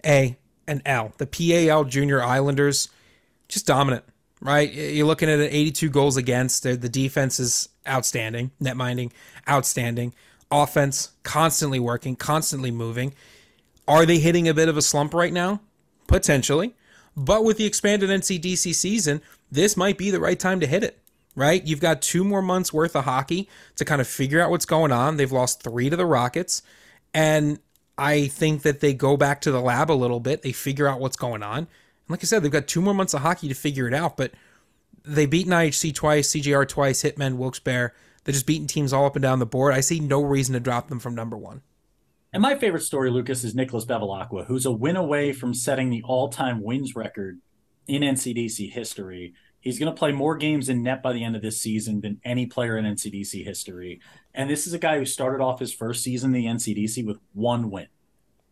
A, 0.04 0.36
and 0.66 0.82
L. 0.86 1.12
The 1.18 1.26
PAL 1.26 1.84
Junior 1.84 2.22
Islanders, 2.22 2.88
just 3.48 3.66
dominant, 3.66 4.04
right? 4.40 4.72
You're 4.72 5.06
looking 5.06 5.28
at 5.28 5.40
82 5.40 5.90
goals 5.90 6.16
against. 6.16 6.62
The 6.62 6.76
defense 6.76 7.38
is 7.38 7.68
outstanding, 7.86 8.50
net 8.60 8.76
minding, 8.76 9.12
outstanding. 9.48 10.14
Offense, 10.50 11.10
constantly 11.22 11.80
working, 11.80 12.16
constantly 12.16 12.70
moving. 12.70 13.14
Are 13.88 14.06
they 14.06 14.18
hitting 14.18 14.48
a 14.48 14.54
bit 14.54 14.68
of 14.68 14.76
a 14.76 14.82
slump 14.82 15.12
right 15.12 15.32
now? 15.32 15.60
Potentially. 16.06 16.74
But 17.16 17.44
with 17.44 17.58
the 17.58 17.66
expanded 17.66 18.10
NCDC 18.10 18.74
season, 18.74 19.20
this 19.50 19.76
might 19.76 19.98
be 19.98 20.10
the 20.10 20.20
right 20.20 20.38
time 20.38 20.60
to 20.60 20.66
hit 20.66 20.82
it, 20.82 20.98
right? 21.34 21.64
You've 21.64 21.80
got 21.80 22.02
two 22.02 22.24
more 22.24 22.42
months 22.42 22.72
worth 22.72 22.96
of 22.96 23.04
hockey 23.04 23.48
to 23.76 23.84
kind 23.84 24.00
of 24.00 24.08
figure 24.08 24.40
out 24.40 24.50
what's 24.50 24.66
going 24.66 24.92
on. 24.92 25.16
They've 25.16 25.30
lost 25.30 25.62
three 25.62 25.90
to 25.90 25.96
the 25.96 26.06
Rockets. 26.06 26.62
And 27.12 27.60
I 27.96 28.26
think 28.28 28.62
that 28.62 28.80
they 28.80 28.94
go 28.94 29.16
back 29.16 29.40
to 29.42 29.52
the 29.52 29.60
lab 29.60 29.90
a 29.90 29.92
little 29.92 30.20
bit. 30.20 30.42
They 30.42 30.52
figure 30.52 30.88
out 30.88 31.00
what's 31.00 31.16
going 31.16 31.42
on. 31.42 31.58
And 31.58 31.68
like 32.08 32.22
I 32.22 32.26
said, 32.26 32.42
they've 32.42 32.50
got 32.50 32.66
two 32.66 32.80
more 32.80 32.94
months 32.94 33.14
of 33.14 33.22
hockey 33.22 33.48
to 33.48 33.54
figure 33.54 33.86
it 33.86 33.94
out. 33.94 34.16
But 34.16 34.32
they 35.04 35.26
beat 35.26 35.46
IHC 35.46 35.94
twice, 35.94 36.30
CJR 36.32 36.68
twice, 36.68 37.02
Hitmen, 37.02 37.36
Wilkes-Barre. 37.36 37.92
They're 38.24 38.32
just 38.32 38.46
beating 38.46 38.66
teams 38.66 38.92
all 38.92 39.06
up 39.06 39.16
and 39.16 39.22
down 39.22 39.38
the 39.38 39.46
board. 39.46 39.74
I 39.74 39.80
see 39.80 40.00
no 40.00 40.22
reason 40.22 40.54
to 40.54 40.60
drop 40.60 40.88
them 40.88 40.98
from 40.98 41.14
number 41.14 41.36
one. 41.36 41.62
And 42.32 42.42
my 42.42 42.56
favorite 42.56 42.82
story, 42.82 43.10
Lucas, 43.10 43.44
is 43.44 43.54
Nicholas 43.54 43.84
Bevilacqua, 43.84 44.46
who's 44.46 44.66
a 44.66 44.72
win 44.72 44.96
away 44.96 45.32
from 45.32 45.54
setting 45.54 45.90
the 45.90 46.02
all-time 46.02 46.62
wins 46.62 46.96
record 46.96 47.38
in 47.86 48.02
NCDC 48.02 48.72
history. 48.72 49.34
He's 49.64 49.78
going 49.78 49.90
to 49.90 49.98
play 49.98 50.12
more 50.12 50.36
games 50.36 50.68
in 50.68 50.82
net 50.82 51.02
by 51.02 51.14
the 51.14 51.24
end 51.24 51.36
of 51.36 51.42
this 51.42 51.58
season 51.58 52.02
than 52.02 52.20
any 52.22 52.44
player 52.44 52.76
in 52.76 52.84
NCDC 52.84 53.42
history. 53.44 53.98
And 54.34 54.48
this 54.48 54.66
is 54.66 54.74
a 54.74 54.78
guy 54.78 54.98
who 54.98 55.06
started 55.06 55.42
off 55.42 55.58
his 55.58 55.72
first 55.72 56.02
season 56.02 56.34
in 56.34 56.42
the 56.42 56.46
NCDC 56.46 57.06
with 57.06 57.16
one 57.32 57.70
win. 57.70 57.86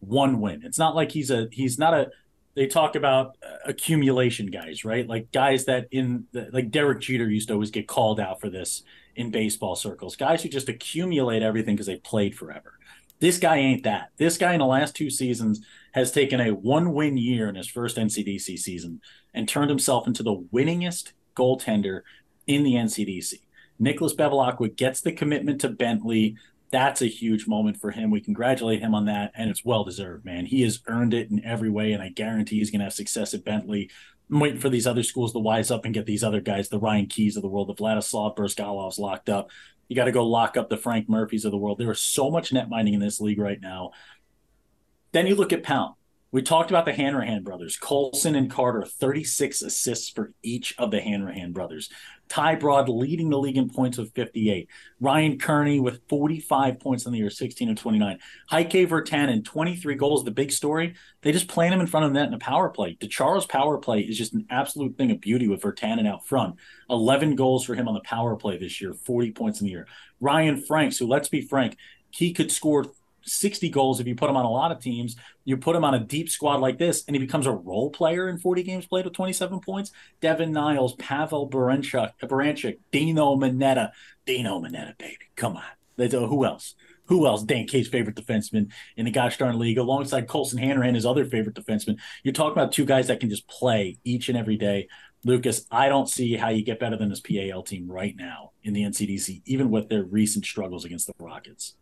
One 0.01 0.41
win. 0.41 0.63
It's 0.65 0.79
not 0.79 0.97
like 0.97 1.13
he's 1.13 1.31
a 1.31 1.49
he's 1.53 1.79
not 1.79 1.93
a 1.93 2.11
they 2.55 2.67
talk 2.67 2.97
about 2.97 3.37
uh, 3.47 3.57
accumulation 3.67 4.47
guys, 4.47 4.87
right? 4.87 5.07
Like 5.07 5.31
guys 5.33 5.67
that 5.67 5.87
in 5.91 6.27
the, 6.33 6.49
like 6.51 6.71
Derek 6.71 7.01
Jeter 7.01 7.29
used 7.29 7.49
to 7.49 7.55
always 7.55 7.71
get 7.71 7.87
called 7.87 8.19
out 8.19 8.41
for 8.41 8.49
this 8.49 8.83
in 9.15 9.31
baseball 9.31 9.77
circles. 9.77 10.17
Guys 10.17 10.43
who 10.43 10.49
just 10.49 10.69
accumulate 10.71 11.43
everything 11.43 11.77
because 11.77 11.87
they 11.87 11.97
played 11.97 12.35
forever. 12.35 12.79
This 13.21 13.39
guy 13.39 13.59
ain't 13.59 13.85
that. 13.85 14.11
This 14.17 14.39
guy 14.39 14.55
in 14.55 14.61
the 14.61 14.67
last 14.67 14.97
two 14.97 15.11
seasons 15.11 15.61
has 15.93 16.11
taken 16.13 16.41
a 16.41 16.51
one 16.51 16.93
win 16.93 17.17
year 17.17 17.49
in 17.49 17.55
his 17.55 17.69
first 17.69 17.97
NCDC 17.97 18.59
season 18.59 19.01
and 19.35 19.49
turned 19.49 19.71
himself 19.71 20.07
into 20.07 20.23
the 20.23 20.37
winningest 20.53 21.13
goaltender 21.37 22.03
in 22.47 22.63
the 22.63 22.75
NCDC. 22.75 23.35
Nicholas 23.79 24.15
Bevilacqua 24.15 24.77
gets 24.77 25.01
the 25.01 25.13
commitment 25.13 25.61
to 25.61 25.69
Bentley. 25.69 26.37
That's 26.71 27.03
a 27.03 27.07
huge 27.07 27.47
moment 27.47 27.81
for 27.81 27.91
him. 27.91 28.11
We 28.11 28.21
congratulate 28.21 28.81
him 28.81 28.95
on 28.95 29.07
that, 29.07 29.33
and 29.35 29.51
it's 29.51 29.65
well 29.65 29.85
deserved, 29.85 30.25
man. 30.25 30.47
He 30.47 30.63
has 30.63 30.81
earned 30.87 31.15
it 31.15 31.31
in 31.31 31.45
every 31.45 31.71
way, 31.71 31.93
and 31.93 32.03
I 32.03 32.09
guarantee 32.09 32.59
he's 32.59 32.71
going 32.71 32.81
to 32.81 32.87
have 32.87 32.95
success 32.95 33.35
at 33.35 33.45
Bentley. 33.45 33.91
I'm 34.31 34.41
waiting 34.41 34.61
for 34.61 34.71
these 34.71 34.87
other 34.87 35.03
schools 35.03 35.33
to 35.33 35.39
wise 35.39 35.71
up 35.71 35.85
and 35.85 35.93
get 35.93 36.07
these 36.07 36.25
other 36.25 36.41
guys, 36.41 36.69
the 36.69 36.79
Ryan 36.79 37.07
Keys 37.07 37.37
of 37.37 37.43
the 37.43 37.49
world, 37.49 37.69
the 37.69 37.75
Vladislav 37.75 38.37
Bryzgalovs 38.37 38.99
locked 38.99 39.29
up. 39.29 39.51
You 39.89 39.97
got 39.97 40.07
to 40.07 40.13
go 40.13 40.27
lock 40.27 40.57
up 40.57 40.71
the 40.71 40.79
Frank 40.79 41.09
Murphys 41.09 41.45
of 41.45 41.51
the 41.51 41.59
world. 41.59 41.79
There 41.79 41.91
is 41.91 42.01
so 42.01 42.31
much 42.31 42.53
net 42.53 42.71
minding 42.71 42.95
in 42.95 43.01
this 43.01 43.21
league 43.21 43.39
right 43.39 43.61
now. 43.61 43.91
Then 45.13 45.27
you 45.27 45.35
look 45.35 45.53
at 45.53 45.63
Pound. 45.63 45.95
We 46.33 46.41
talked 46.41 46.71
about 46.71 46.87
the 46.87 46.95
Hanrahan 46.95 47.43
brothers, 47.43 47.77
Colson 47.77 48.35
and 48.35 48.51
Carter, 48.51 48.87
36 48.87 49.61
assists 49.61 50.09
for 50.09 50.33
each 50.43 50.75
of 50.79 50.91
the 50.91 51.03
Hanrahan 51.03 51.53
brothers. 51.53 51.91
Ty 52.31 52.55
Broad 52.55 52.89
leading 52.89 53.29
the 53.29 53.39
league 53.39 53.59
in 53.59 53.69
points 53.69 53.99
with 53.99 54.15
58. 54.15 54.67
Ryan 54.99 55.39
Kearney 55.39 55.79
with 55.79 56.01
45 56.09 56.81
points 56.81 57.05
in 57.05 57.13
the 57.13 57.19
year, 57.19 57.29
16 57.29 57.69
and 57.69 57.77
29. 57.77 58.19
Heike 58.49 58.71
Virtanen, 58.71 59.45
23 59.45 59.95
goals. 59.97 60.25
The 60.25 60.31
big 60.31 60.51
story, 60.51 60.95
they 61.21 61.33
just 61.33 61.49
plant 61.49 61.75
him 61.75 61.81
in 61.83 61.87
front 61.87 62.07
of 62.07 62.15
the 62.15 62.19
net 62.19 62.29
in 62.29 62.35
a 62.35 62.39
power 62.39 62.71
play. 62.71 62.97
DeCharo's 62.99 63.45
power 63.45 63.77
play 63.77 64.01
is 64.01 64.17
just 64.17 64.33
an 64.33 64.47
absolute 64.49 64.97
thing 64.97 65.11
of 65.11 65.21
beauty 65.21 65.49
with 65.49 65.61
Virtanen 65.61 66.09
out 66.09 66.27
front. 66.27 66.57
11 66.89 67.37
goals 67.37 67.67
for 67.67 67.75
him 67.75 67.89
on 67.89 67.95
the 67.95 68.01
power 68.01 68.37
play 68.37 68.57
this 68.57 68.81
year, 68.81 68.95
40 68.95 69.33
points 69.33 69.61
in 69.61 69.67
the 69.67 69.73
year. 69.73 69.87
Ryan 70.19 70.59
Franks, 70.59 70.97
who 70.97 71.07
let's 71.07 71.29
be 71.29 71.43
frank, 71.43 71.77
he 72.09 72.33
could 72.33 72.51
score 72.51 72.87
60 73.25 73.69
goals 73.71 74.01
if 74.01 74.07
you 74.07 74.15
put 74.15 74.31
him 74.31 74.37
on 74.37 74.45
a 74.45 74.51
lot 74.51 74.73
of 74.73 74.81
teams. 74.81 75.17
You 75.45 75.57
put 75.57 75.77
him 75.77 75.85
on 75.85 75.95
a 75.95 76.01
deep 76.01 76.29
squad 76.29 76.61
like 76.61 76.79
this, 76.79 77.05
and 77.07 77.17
he 77.17 77.21
becomes 77.21 77.47
a 77.47 77.53
role 77.53 77.91
player 77.91 78.29
in 78.29 78.39
40 78.39 78.63
games 78.63 78.87
played 78.87 79.05
with 79.05 79.15
27 79.15 79.61
points. 79.61 79.91
Devin 80.21 80.53
Niles, 80.53 80.95
Pavel 80.97 81.49
Baranchuk, 81.51 82.79
Dino 82.93 83.37
Manetta. 83.37 83.91
Dino 84.27 84.61
Manetta, 84.61 84.97
baby. 84.99 85.19
Come 85.37 85.57
on. 85.57 85.65
Who 85.99 86.45
else? 86.45 86.75
Who 87.07 87.27
else? 87.27 87.43
Dan 87.43 87.67
K's 87.67 87.89
favorite 87.89 88.17
defenseman 88.17 88.73
in 88.97 89.05
the 89.05 89.11
gosh 89.11 89.37
darn 89.37 89.59
league, 89.59 89.79
alongside 89.79 90.29
Colson 90.29 90.59
Hanrahan, 90.59 90.95
his 90.95 91.05
other 91.05 91.25
favorite 91.25 91.57
defenseman. 91.57 91.99
You're 92.23 92.33
talking 92.33 92.53
about 92.53 92.73
two 92.73 92.85
guys 92.85 93.09
that 93.09 93.21
can 93.21 93.29
just 93.29 93.47
play 93.49 93.99
each 94.05 94.29
and 94.29 94.39
every 94.39 94.57
day. 94.57 94.89
Lucas, 95.25 95.67
I 95.71 95.89
don't 95.89 96.09
see 96.09 96.37
how 96.37 96.49
you 96.49 96.65
get 96.65 96.81
better 96.81 96.97
than 96.97 97.09
this 97.09 97.21
PAL 97.21 97.63
team 97.63 97.89
right 97.91 98.17
now 98.17 98.53
in 98.63 98.73
the 98.73 98.83
NCDC, 98.83 99.43
even 99.45 99.71
with 99.71 99.89
their 99.89 100.05
recent 100.05 100.45
struggles 100.45 100.85
against 100.85 101.07
the 101.07 101.13
Rockets. 101.19 101.77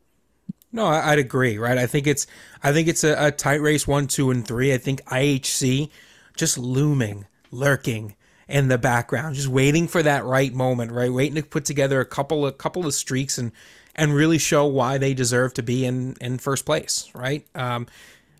No, 0.73 0.87
I'd 0.87 1.19
agree. 1.19 1.59
Right, 1.59 1.79
I 1.79 1.87
think 1.87 2.07
it's 2.07 2.27
I 2.63 2.73
think 2.73 2.89
it's 2.89 3.05
a, 3.05 3.27
a 3.27 3.31
tight 3.31 3.61
race 3.61 3.87
one, 3.87 4.07
two, 4.07 4.31
and 4.31 4.47
three. 4.47 4.73
I 4.73 4.79
think 4.79 5.05
IHC 5.07 5.91
just 6.37 6.57
looming, 6.59 7.27
lurking 7.51 8.15
in 8.49 8.69
the 8.69 8.79
background, 8.79 9.35
just 9.35 9.49
waiting 9.49 9.87
for 9.89 10.03
that 10.03 10.25
right 10.25 10.53
moment, 10.53 10.93
right? 10.93 11.13
Waiting 11.13 11.37
to 11.37 11.43
put 11.43 11.65
together 11.65 12.01
a 12.01 12.05
couple 12.05 12.47
a 12.47 12.53
couple 12.53 12.87
of 12.87 12.95
streaks 12.95 13.39
and 13.39 13.53
and 13.97 14.15
really 14.15 14.39
show 14.39 14.67
why 14.67 14.99
they 14.99 15.15
deserve 15.15 15.55
to 15.55 15.63
be 15.63 15.85
in 15.85 16.17
in 16.21 16.39
first 16.39 16.65
place, 16.65 17.11
right? 17.15 17.47
Um, 17.55 17.87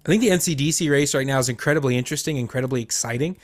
I 0.05 0.09
think 0.09 0.23
the 0.23 0.31
NCDC 0.31 0.91
race 0.91 1.15
right 1.15 1.27
now 1.27 1.39
is 1.39 1.49
incredibly 1.49 1.97
interesting, 1.97 2.37
incredibly 2.37 2.83
exciting. 2.83 3.37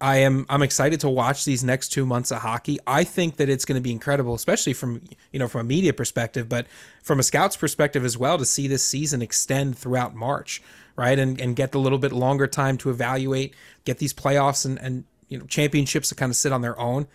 I 0.00 0.18
am 0.18 0.46
I'm 0.48 0.62
excited 0.62 1.00
to 1.00 1.08
watch 1.08 1.44
these 1.44 1.64
next 1.64 1.88
two 1.88 2.06
months 2.06 2.30
of 2.30 2.38
hockey. 2.38 2.78
I 2.86 3.04
think 3.04 3.36
that 3.36 3.48
it's 3.48 3.64
going 3.64 3.76
to 3.76 3.82
be 3.82 3.90
incredible, 3.90 4.34
especially 4.34 4.72
from 4.72 5.02
you 5.32 5.38
know 5.38 5.48
from 5.48 5.62
a 5.62 5.64
media 5.64 5.92
perspective, 5.92 6.48
but 6.48 6.66
from 7.02 7.18
a 7.18 7.22
scouts 7.22 7.56
perspective 7.56 8.04
as 8.04 8.16
well, 8.16 8.38
to 8.38 8.44
see 8.44 8.68
this 8.68 8.82
season 8.82 9.22
extend 9.22 9.76
throughout 9.76 10.14
March, 10.14 10.62
right, 10.96 11.18
and 11.18 11.40
and 11.40 11.56
get 11.56 11.74
a 11.74 11.78
little 11.78 11.98
bit 11.98 12.12
longer 12.12 12.46
time 12.46 12.76
to 12.78 12.90
evaluate, 12.90 13.54
get 13.84 13.98
these 13.98 14.14
playoffs 14.14 14.64
and 14.64 14.78
and 14.80 15.04
you 15.28 15.38
know 15.38 15.46
championships 15.46 16.08
to 16.10 16.14
kind 16.14 16.30
of 16.30 16.36
sit 16.36 16.52
on 16.52 16.62
their 16.62 16.78
own. 16.78 17.06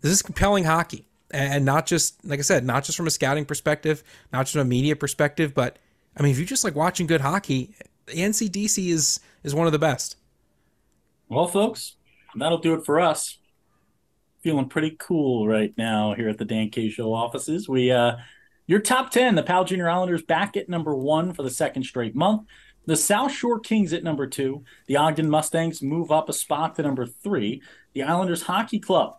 This 0.00 0.12
is 0.12 0.22
compelling 0.22 0.64
hockey, 0.64 1.04
and 1.30 1.64
not 1.64 1.86
just 1.86 2.24
like 2.24 2.38
I 2.38 2.42
said, 2.42 2.64
not 2.64 2.84
just 2.84 2.96
from 2.96 3.06
a 3.06 3.10
scouting 3.10 3.44
perspective, 3.44 4.02
not 4.32 4.42
just 4.42 4.52
from 4.52 4.62
a 4.62 4.64
media 4.64 4.96
perspective, 4.96 5.54
but 5.54 5.78
I 6.16 6.22
mean, 6.22 6.32
if 6.32 6.38
you 6.38 6.46
just 6.46 6.64
like 6.64 6.74
watching 6.74 7.06
good 7.06 7.20
hockey, 7.20 7.74
the 8.06 8.14
NCDC 8.14 8.88
is 8.88 9.20
is 9.42 9.54
one 9.54 9.66
of 9.66 9.72
the 9.72 9.78
best. 9.78 10.16
Well, 11.28 11.46
folks, 11.46 11.96
that'll 12.36 12.58
do 12.58 12.74
it 12.74 12.84
for 12.84 13.00
us. 13.00 13.38
Feeling 14.42 14.68
pretty 14.68 14.96
cool 14.98 15.46
right 15.46 15.74
now 15.76 16.14
here 16.14 16.28
at 16.28 16.38
the 16.38 16.44
Dan 16.44 16.70
K 16.70 16.88
Show 16.88 17.12
offices. 17.12 17.68
We 17.68 17.90
uh 17.90 18.16
your 18.66 18.80
top 18.80 19.10
10, 19.10 19.34
the 19.34 19.42
Pal 19.42 19.64
Junior 19.64 19.90
Islanders 19.90 20.22
back 20.22 20.56
at 20.56 20.68
number 20.68 20.94
one 20.94 21.32
for 21.32 21.42
the 21.42 21.50
second 21.50 21.82
straight 21.82 22.14
month. 22.14 22.42
The 22.86 22.96
South 22.96 23.32
Shore 23.32 23.58
Kings 23.58 23.92
at 23.92 24.04
number 24.04 24.26
two. 24.26 24.64
The 24.86 24.96
Ogden 24.96 25.28
Mustangs 25.28 25.82
move 25.82 26.12
up 26.12 26.28
a 26.28 26.32
spot 26.32 26.76
to 26.76 26.82
number 26.82 27.04
three. 27.04 27.62
The 27.94 28.04
Islanders 28.04 28.42
Hockey 28.42 28.78
Club 28.78 29.16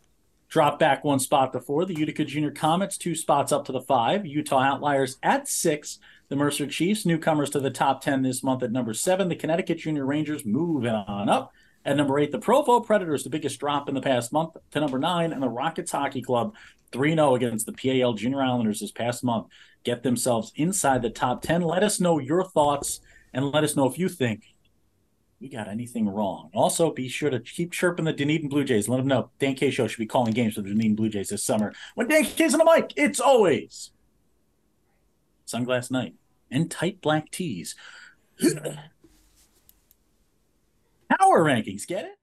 drop 0.47 0.79
back 0.79 1.03
one 1.03 1.19
spot 1.19 1.53
to 1.53 1.59
four. 1.59 1.85
The 1.85 1.95
Utica 1.95 2.25
Junior 2.25 2.51
Comets 2.51 2.97
two 2.97 3.15
spots 3.15 3.51
up 3.51 3.65
to 3.65 3.71
the 3.71 3.81
five. 3.81 4.25
Utah 4.25 4.61
Outliers 4.61 5.17
at 5.21 5.47
six. 5.47 5.99
The 6.29 6.37
Mercer 6.37 6.65
Chiefs, 6.65 7.05
newcomers 7.05 7.49
to 7.49 7.59
the 7.59 7.69
top 7.69 8.01
10 8.01 8.21
this 8.21 8.41
month 8.41 8.63
at 8.63 8.71
number 8.71 8.93
seven. 8.93 9.27
The 9.27 9.35
Connecticut 9.35 9.79
Junior 9.79 10.05
Rangers 10.05 10.45
moving 10.45 10.93
on 10.93 11.27
up. 11.27 11.51
At 11.83 11.97
number 11.97 12.19
eight, 12.19 12.31
the 12.31 12.39
Provo 12.39 12.79
Predators, 12.79 13.23
the 13.23 13.29
biggest 13.29 13.59
drop 13.59 13.89
in 13.89 13.95
the 13.95 14.01
past 14.01 14.31
month, 14.31 14.55
to 14.71 14.79
number 14.79 14.99
nine, 14.99 15.33
and 15.33 15.41
the 15.41 15.49
Rockets 15.49 15.91
Hockey 15.91 16.21
Club, 16.21 16.55
3 16.91 17.15
0 17.15 17.35
against 17.35 17.65
the 17.65 17.71
PAL 17.73 18.13
Junior 18.13 18.41
Islanders 18.41 18.79
this 18.79 18.91
past 18.91 19.23
month, 19.23 19.47
get 19.83 20.03
themselves 20.03 20.51
inside 20.55 21.01
the 21.01 21.09
top 21.09 21.41
10. 21.41 21.61
Let 21.61 21.83
us 21.83 21.99
know 21.99 22.19
your 22.19 22.43
thoughts 22.43 22.99
and 23.33 23.51
let 23.51 23.63
us 23.63 23.75
know 23.75 23.87
if 23.87 23.97
you 23.97 24.09
think 24.09 24.43
we 25.39 25.49
got 25.49 25.67
anything 25.67 26.07
wrong. 26.07 26.51
Also, 26.53 26.91
be 26.91 27.07
sure 27.07 27.31
to 27.31 27.39
keep 27.39 27.71
chirping 27.71 28.05
the 28.05 28.13
Dunedin 28.13 28.47
Blue 28.47 28.63
Jays. 28.63 28.87
Let 28.87 28.97
them 28.97 29.07
know 29.07 29.31
Dan 29.39 29.55
K 29.55 29.71
Show 29.71 29.87
should 29.87 29.97
be 29.97 30.05
calling 30.05 30.33
games 30.33 30.53
for 30.53 30.61
the 30.61 30.69
Dunedin 30.69 30.95
Blue 30.95 31.09
Jays 31.09 31.29
this 31.29 31.43
summer. 31.43 31.73
When 31.95 32.07
Dan 32.07 32.25
K's 32.25 32.53
on 32.53 32.59
the 32.59 32.65
mic, 32.65 32.93
it's 32.95 33.19
always 33.19 33.91
Sunglass 35.47 35.89
Night 35.89 36.13
and 36.51 36.69
tight 36.69 37.01
black 37.01 37.31
tees. 37.31 37.75
Power 41.19 41.43
rankings, 41.43 41.85
get 41.85 42.05
it? 42.05 42.17